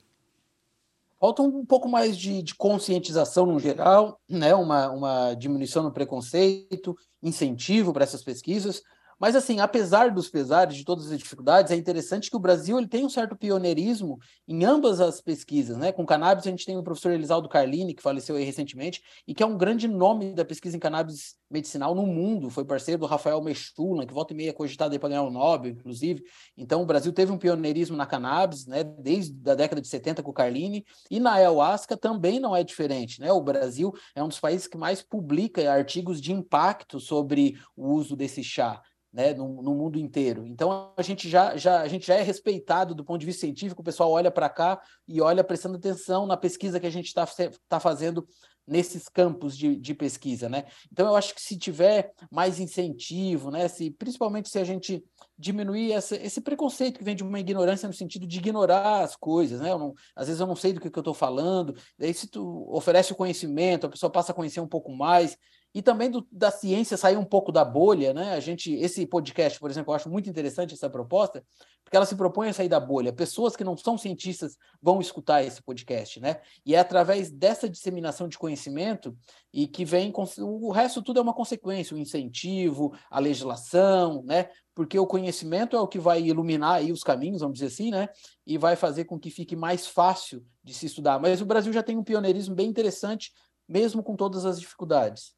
Falta 1.19 1.41
um 1.41 1.65
pouco 1.65 1.87
mais 1.87 2.17
de, 2.17 2.41
de 2.41 2.55
conscientização 2.55 3.45
no 3.45 3.59
geral, 3.59 4.19
né, 4.27 4.53
uma, 4.55 4.89
uma 4.89 5.33
diminuição 5.33 5.83
no 5.83 5.91
preconceito, 5.91 6.97
incentivo 7.21 7.93
para 7.93 8.03
essas 8.03 8.23
pesquisas, 8.23 8.81
mas, 9.21 9.35
assim, 9.35 9.59
apesar 9.59 10.09
dos 10.09 10.29
pesares, 10.29 10.75
de 10.75 10.83
todas 10.83 11.11
as 11.11 11.19
dificuldades, 11.19 11.71
é 11.71 11.75
interessante 11.75 12.27
que 12.27 12.35
o 12.35 12.39
Brasil 12.39 12.79
ele 12.79 12.87
tem 12.87 13.05
um 13.05 13.09
certo 13.09 13.35
pioneirismo 13.35 14.17
em 14.47 14.65
ambas 14.65 14.99
as 14.99 15.21
pesquisas. 15.21 15.77
Né? 15.77 15.91
Com 15.91 16.03
cannabis, 16.07 16.47
a 16.47 16.49
gente 16.49 16.65
tem 16.65 16.75
o 16.75 16.81
professor 16.81 17.11
Elisaldo 17.11 17.47
Carlini, 17.47 17.93
que 17.93 18.01
faleceu 18.01 18.35
recentemente, 18.35 18.99
e 19.27 19.35
que 19.35 19.43
é 19.43 19.45
um 19.45 19.55
grande 19.55 19.87
nome 19.87 20.33
da 20.33 20.43
pesquisa 20.43 20.75
em 20.75 20.79
cannabis 20.79 21.35
medicinal 21.51 21.93
no 21.93 22.07
mundo. 22.07 22.49
Foi 22.49 22.65
parceiro 22.65 23.01
do 23.01 23.05
Rafael 23.05 23.39
Mechula, 23.43 24.07
que 24.07 24.13
volta 24.13 24.33
e 24.33 24.35
meia 24.35 24.49
é 24.49 24.53
cogitado 24.53 24.99
para 24.99 25.09
ganhar 25.09 25.21
o 25.21 25.29
Nobel, 25.29 25.69
inclusive. 25.69 26.23
Então, 26.57 26.81
o 26.81 26.85
Brasil 26.87 27.13
teve 27.13 27.31
um 27.31 27.37
pioneirismo 27.37 27.95
na 27.95 28.07
cannabis, 28.07 28.65
né? 28.65 28.83
desde 28.83 29.37
a 29.47 29.53
década 29.53 29.79
de 29.79 29.87
70 29.87 30.23
com 30.23 30.31
o 30.31 30.33
Carlini, 30.33 30.83
e 31.11 31.19
na 31.19 31.33
ayahuasca 31.33 31.95
também 31.95 32.39
não 32.39 32.55
é 32.55 32.63
diferente. 32.63 33.21
Né? 33.21 33.31
O 33.31 33.41
Brasil 33.41 33.93
é 34.15 34.23
um 34.23 34.27
dos 34.29 34.39
países 34.39 34.65
que 34.65 34.79
mais 34.79 35.03
publica 35.03 35.71
artigos 35.71 36.19
de 36.19 36.33
impacto 36.33 36.99
sobre 36.99 37.55
o 37.77 37.91
uso 37.91 38.15
desse 38.15 38.43
chá 38.43 38.81
né, 39.11 39.33
no, 39.33 39.61
no, 39.61 39.75
mundo 39.75 39.99
inteiro. 39.99 40.45
Então 40.47 40.93
a 40.95 41.01
gente 41.01 41.27
já, 41.27 41.57
já, 41.57 41.81
a 41.81 41.87
gente 41.87 42.07
já 42.07 42.15
é 42.15 42.21
respeitado 42.21 42.95
do 42.95 43.03
ponto 43.03 43.19
de 43.19 43.25
vista 43.25 43.41
científico, 43.41 43.81
o 43.81 43.85
pessoal 43.85 44.11
olha 44.11 44.31
para 44.31 44.49
cá 44.49 44.81
e 45.07 45.21
olha 45.21 45.43
prestando 45.43 45.77
atenção 45.77 46.25
na 46.25 46.37
pesquisa 46.37 46.79
que 46.79 46.87
a 46.87 46.91
gente 46.91 47.07
está 47.07 47.27
tá 47.67 47.79
fazendo 47.79 48.25
nesses 48.65 49.09
campos 49.09 49.57
de, 49.57 49.75
de, 49.75 49.93
pesquisa, 49.93 50.47
né? 50.47 50.65
Então 50.91 51.07
eu 51.07 51.15
acho 51.15 51.33
que 51.33 51.41
se 51.41 51.57
tiver 51.57 52.13
mais 52.31 52.59
incentivo, 52.59 53.51
né, 53.51 53.67
se 53.67 53.91
principalmente 53.91 54.49
se 54.49 54.59
a 54.59 54.63
gente 54.63 55.03
diminuir 55.37 55.91
essa, 55.91 56.15
esse 56.15 56.39
preconceito 56.39 56.99
que 56.99 57.03
vem 57.03 57.15
de 57.15 57.23
uma 57.23 57.39
ignorância 57.39 57.87
no 57.87 57.93
sentido 57.93 58.25
de 58.27 58.37
ignorar 58.37 59.01
as 59.03 59.15
coisas, 59.15 59.59
né? 59.59 59.69
Não, 59.75 59.93
às 60.15 60.27
vezes 60.27 60.39
eu 60.39 60.47
não 60.47 60.55
sei 60.55 60.71
do 60.73 60.79
que, 60.79 60.89
que 60.89 60.97
eu 60.97 61.01
estou 61.01 61.13
falando, 61.13 61.75
daí 61.97 62.13
se 62.13 62.27
tu 62.27 62.65
oferece 62.71 63.11
o 63.11 63.15
conhecimento, 63.15 63.87
a 63.87 63.89
pessoa 63.89 64.11
passa 64.11 64.31
a 64.31 64.35
conhecer 64.35 64.61
um 64.61 64.67
pouco 64.67 64.91
mais, 64.91 65.35
e 65.73 65.81
também 65.81 66.11
do, 66.11 66.27
da 66.31 66.51
ciência 66.51 66.97
sair 66.97 67.17
um 67.17 67.23
pouco 67.23 67.51
da 67.51 67.63
bolha, 67.63 68.13
né? 68.13 68.33
A 68.33 68.39
gente, 68.39 68.73
esse 68.73 69.05
podcast, 69.05 69.59
por 69.59 69.69
exemplo, 69.69 69.91
eu 69.91 69.95
acho 69.95 70.09
muito 70.09 70.29
interessante 70.29 70.73
essa 70.73 70.89
proposta, 70.89 71.43
porque 71.83 71.95
ela 71.95 72.05
se 72.05 72.15
propõe 72.15 72.49
a 72.49 72.53
sair 72.53 72.67
da 72.67 72.79
bolha. 72.79 73.13
Pessoas 73.13 73.55
que 73.55 73.63
não 73.63 73.77
são 73.77 73.97
cientistas 73.97 74.57
vão 74.81 74.99
escutar 74.99 75.43
esse 75.43 75.61
podcast, 75.61 76.19
né? 76.19 76.41
E 76.65 76.75
é 76.75 76.79
através 76.79 77.31
dessa 77.31 77.69
disseminação 77.69 78.27
de 78.27 78.37
conhecimento 78.37 79.15
e 79.53 79.65
que 79.65 79.85
vem 79.85 80.11
o 80.39 80.71
resto 80.71 81.01
tudo 81.01 81.19
é 81.19 81.21
uma 81.21 81.33
consequência, 81.33 81.95
o 81.95 81.99
incentivo, 81.99 82.93
a 83.09 83.19
legislação, 83.19 84.23
né? 84.23 84.49
Porque 84.75 84.99
o 84.99 85.07
conhecimento 85.07 85.75
é 85.75 85.79
o 85.79 85.87
que 85.87 85.99
vai 85.99 86.21
iluminar 86.21 86.75
aí 86.75 86.91
os 86.91 87.03
caminhos, 87.03 87.41
vamos 87.41 87.59
dizer 87.59 87.67
assim, 87.67 87.91
né? 87.91 88.09
E 88.45 88.57
vai 88.57 88.75
fazer 88.75 89.05
com 89.05 89.17
que 89.17 89.29
fique 89.29 89.55
mais 89.55 89.87
fácil 89.87 90.45
de 90.61 90.73
se 90.73 90.85
estudar. 90.85 91.19
Mas 91.19 91.41
o 91.41 91.45
Brasil 91.45 91.71
já 91.71 91.83
tem 91.83 91.97
um 91.97 92.03
pioneirismo 92.03 92.55
bem 92.55 92.69
interessante, 92.69 93.31
mesmo 93.67 94.03
com 94.03 94.15
todas 94.15 94.45
as 94.45 94.59
dificuldades. 94.59 95.33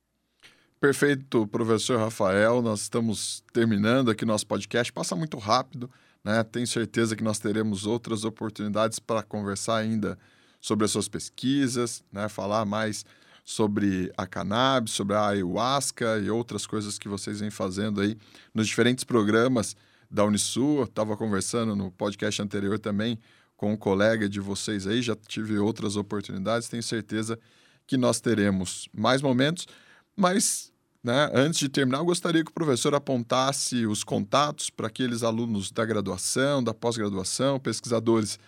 Perfeito, 0.83 1.47
professor 1.47 1.97
Rafael. 1.97 2.61
Nós 2.61 2.81
estamos 2.81 3.41
terminando 3.53 4.11
aqui 4.11 4.25
nosso 4.25 4.45
podcast. 4.45 4.91
Passa 4.91 5.15
muito 5.15 5.37
rápido, 5.37 5.89
né? 6.21 6.43
Tenho 6.43 6.67
certeza 6.67 7.15
que 7.15 7.23
nós 7.23 7.39
teremos 7.39 7.85
outras 7.85 8.25
oportunidades 8.25 8.99
para 8.99 9.23
conversar 9.23 9.77
ainda 9.77 10.19
sobre 10.59 10.83
as 10.83 10.91
suas 10.91 11.07
pesquisas, 11.07 12.03
né? 12.11 12.27
Falar 12.27 12.65
mais 12.65 13.05
sobre 13.45 14.11
a 14.17 14.27
cannabis, 14.27 14.91
sobre 14.91 15.15
a 15.15 15.27
ayahuasca 15.27 16.19
e 16.19 16.29
outras 16.29 16.67
coisas 16.67 16.99
que 16.99 17.07
vocês 17.07 17.39
vêm 17.39 17.49
fazendo 17.49 18.01
aí 18.01 18.17
nos 18.53 18.67
diferentes 18.67 19.05
programas 19.05 19.77
da 20.11 20.25
Unisul. 20.25 20.83
Estava 20.83 21.15
conversando 21.15 21.77
no 21.77 21.91
podcast 21.93 22.41
anterior 22.41 22.77
também 22.77 23.17
com 23.55 23.71
um 23.71 23.77
colega 23.77 24.27
de 24.27 24.41
vocês 24.41 24.85
aí, 24.85 25.01
já 25.01 25.15
tive 25.15 25.57
outras 25.59 25.95
oportunidades. 25.95 26.67
Tenho 26.67 26.83
certeza 26.83 27.39
que 27.87 27.95
nós 27.95 28.19
teremos 28.19 28.89
mais 28.93 29.21
momentos, 29.21 29.65
mas 30.13 30.72
né? 31.03 31.29
Antes 31.33 31.59
de 31.59 31.67
terminar, 31.67 31.97
eu 31.97 32.05
gostaria 32.05 32.43
que 32.43 32.51
o 32.51 32.53
professor 32.53 32.95
apontasse 32.95 33.85
os 33.85 34.03
contatos 34.03 34.69
para 34.69 34.87
aqueles 34.87 35.21
alunos 35.21 35.69
da 35.69 35.83
graduação, 35.83 36.63
da 36.63 36.73
pós-graduação, 36.73 37.59
pesquisadores 37.59 38.39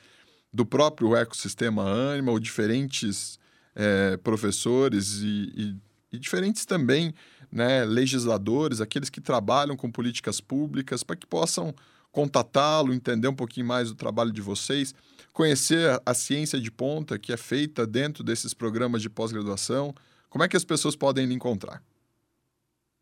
do 0.53 0.65
próprio 0.65 1.15
ecossistema 1.17 1.83
Animal, 1.83 2.39
diferentes 2.39 3.37
é, 3.75 4.15
professores 4.17 5.15
e, 5.21 5.51
e, 5.53 5.75
e, 6.13 6.17
diferentes 6.17 6.65
também 6.65 7.13
né, 7.51 7.83
legisladores, 7.83 8.79
aqueles 8.79 9.09
que 9.09 9.19
trabalham 9.19 9.75
com 9.75 9.91
políticas 9.91 10.39
públicas, 10.39 11.03
para 11.03 11.17
que 11.17 11.27
possam 11.27 11.75
contatá-lo, 12.09 12.93
entender 12.93 13.27
um 13.27 13.35
pouquinho 13.35 13.65
mais 13.65 13.89
do 13.89 13.95
trabalho 13.95 14.31
de 14.31 14.41
vocês, 14.41 14.95
conhecer 15.33 16.01
a 16.05 16.13
ciência 16.13 16.57
de 16.57 16.71
ponta 16.71 17.19
que 17.19 17.33
é 17.33 17.37
feita 17.37 17.85
dentro 17.85 18.23
desses 18.23 18.53
programas 18.53 19.01
de 19.01 19.09
pós-graduação. 19.09 19.93
Como 20.29 20.41
é 20.41 20.47
que 20.47 20.55
as 20.55 20.63
pessoas 20.63 20.95
podem 20.95 21.25
lhe 21.25 21.33
encontrar? 21.33 21.83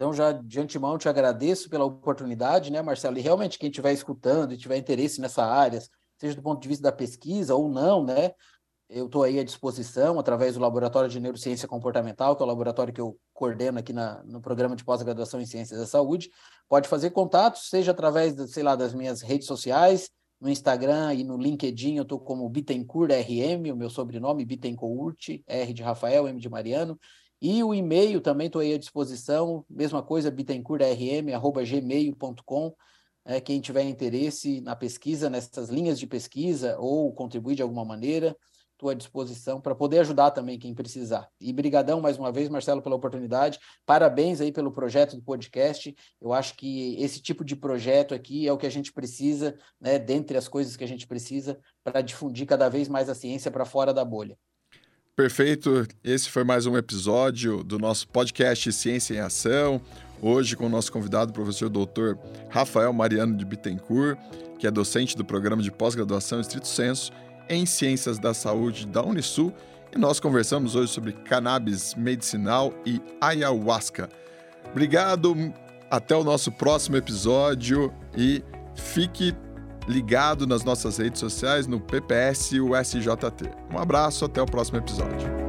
Então, 0.04 0.12
já 0.12 0.34
de 0.34 0.60
antemão, 0.60 0.98
te 0.98 1.08
agradeço 1.08 1.70
pela 1.70 1.86
oportunidade, 1.86 2.70
né, 2.70 2.82
Marcelo? 2.82 3.18
E 3.18 3.22
realmente, 3.22 3.58
quem 3.58 3.70
estiver 3.70 3.94
escutando 3.94 4.54
e 4.54 4.58
tiver 4.58 4.76
interesse 4.76 5.22
nessa 5.22 5.46
área, 5.46 5.82
seja 6.20 6.36
do 6.36 6.42
ponto 6.42 6.62
de 6.62 6.68
vista 6.68 6.84
da 6.84 6.92
pesquisa 6.92 7.56
ou 7.56 7.70
não, 7.70 8.04
né? 8.04 8.34
Eu 8.90 9.06
estou 9.06 9.24
aí 9.24 9.40
à 9.40 9.46
disposição 9.46 10.20
através 10.20 10.56
do 10.56 10.60
Laboratório 10.60 11.10
de 11.10 11.22
Neurociência 11.22 11.70
Comportamental, 11.70 12.36
que 12.36 12.44
é 12.44 12.46
o 12.46 12.50
laboratório 12.50 12.92
que 12.92 13.00
eu 13.00 13.18
coordeno 13.34 13.80
aqui 13.80 13.94
na, 13.94 14.22
no 14.26 14.42
programa 14.42 14.76
de 14.76 14.84
pós-graduação 14.84 15.40
em 15.40 15.46
Ciências 15.46 15.80
da 15.80 15.88
Saúde. 15.88 16.30
Pode 16.68 16.90
fazer 16.90 17.12
contatos, 17.12 17.70
seja 17.70 17.92
através, 17.92 18.36
sei 18.52 18.62
lá, 18.62 18.76
das 18.76 18.94
minhas 18.94 19.22
redes 19.22 19.48
sociais, 19.48 20.10
no 20.38 20.50
Instagram 20.50 21.14
e 21.14 21.24
no 21.24 21.38
LinkedIn 21.38 21.96
eu 21.96 22.04
estou 22.04 22.20
como 22.20 22.50
Bittencourt 22.50 23.10
RM, 23.10 23.72
o 23.72 23.78
meu 23.78 23.90
sobrenome 23.90 24.44
Bittencourt, 24.44 25.40
R 25.48 25.74
de 25.74 25.82
Rafael, 25.82 26.28
M 26.28 26.38
de 26.42 26.50
Mariano. 26.50 27.00
E 27.46 27.62
o 27.62 27.74
e-mail 27.74 28.22
também 28.22 28.48
estou 28.48 28.62
aí 28.62 28.74
à 28.74 28.78
disposição, 28.78 29.66
mesma 29.70 30.02
coisa, 30.02 30.32
bittencourtrm.gmail.com. 30.32 32.74
É, 33.26 33.42
quem 33.42 33.60
tiver 33.60 33.84
interesse 33.84 34.62
na 34.62 34.78
pesquisa, 34.78 35.30
nessas 35.30 35.68
linhas 35.68 36.00
de 36.00 36.08
pesquisa, 36.08 36.78
ou 36.80 37.12
contribuir 37.12 37.56
de 37.56 37.62
alguma 37.62 37.84
maneira, 37.84 38.34
estou 38.72 38.90
à 38.90 38.94
disposição 38.94 39.60
para 39.60 39.76
poder 39.76 40.00
ajudar 40.00 40.32
também 40.32 40.58
quem 40.58 40.74
precisar. 40.74 41.28
E 41.38 41.52
brigadão 41.52 42.00
mais 42.00 42.18
uma 42.18 42.32
vez, 42.32 42.48
Marcelo, 42.48 42.82
pela 42.82 42.96
oportunidade. 42.96 43.60
Parabéns 43.86 44.40
aí 44.40 44.54
pelo 44.54 44.72
projeto 44.72 45.18
do 45.18 45.22
podcast. 45.22 45.94
Eu 46.22 46.32
acho 46.32 46.56
que 46.56 46.96
esse 46.98 47.22
tipo 47.22 47.44
de 47.44 47.58
projeto 47.58 48.16
aqui 48.16 48.48
é 48.48 48.54
o 48.54 48.58
que 48.58 48.68
a 48.68 48.72
gente 48.72 48.94
precisa, 48.94 49.54
né, 49.82 50.00
dentre 50.00 50.38
as 50.38 50.48
coisas 50.48 50.78
que 50.78 50.84
a 50.86 50.88
gente 50.88 51.06
precisa, 51.06 51.60
para 51.84 52.00
difundir 52.00 52.48
cada 52.48 52.70
vez 52.70 52.88
mais 52.88 53.10
a 53.10 53.16
ciência 53.16 53.52
para 53.52 53.66
fora 53.66 53.94
da 53.94 54.06
bolha. 54.06 54.38
Perfeito. 55.16 55.86
Esse 56.04 56.28
foi 56.28 56.44
mais 56.44 56.66
um 56.66 56.76
episódio 56.76 57.64
do 57.64 57.78
nosso 57.78 58.08
podcast 58.08 58.74
Ciência 58.74 59.14
em 59.14 59.20
Ação. 59.20 59.80
Hoje 60.20 60.56
com 60.56 60.66
o 60.66 60.70
nosso 60.70 60.92
convidado, 60.92 61.30
o 61.30 61.34
professor 61.36 61.70
doutor 61.70 62.18
Rafael 62.50 62.92
Mariano 62.92 63.38
de 63.38 63.46
Bittencourt, 63.46 64.18
que 64.58 64.66
é 64.66 64.72
docente 64.72 65.16
do 65.16 65.24
programa 65.24 65.62
de 65.62 65.72
pós-graduação 65.72 66.42
Estrito 66.42 66.68
Senso 66.68 67.12
em 67.48 67.64
Ciências 67.64 68.18
da 68.18 68.34
Saúde 68.34 68.88
da 68.88 69.04
Unisul, 69.04 69.54
e 69.96 70.00
nós 70.00 70.20
conversamos 70.20 70.74
hoje 70.74 70.92
sobre 70.92 71.14
cannabis 71.14 71.94
medicinal 71.94 72.74
e 72.84 73.00
ayahuasca. 73.22 74.10
Obrigado, 74.72 75.36
até 75.92 76.16
o 76.16 76.24
nosso 76.24 76.52
próximo 76.52 76.98
episódio 76.98 77.94
e 78.18 78.44
fique 78.76 79.36
ligado 79.88 80.48
nas 80.48 80.64
nossas 80.64 80.98
redes 80.98 81.20
sociais 81.20 81.68
no 81.68 81.80
PPS 81.80 82.54
USJT. 82.54 83.50
Um 83.72 83.78
abraço, 83.78 84.26
até 84.26 84.42
o 84.42 84.46
próximo 84.46 84.78
episódio. 84.78 85.43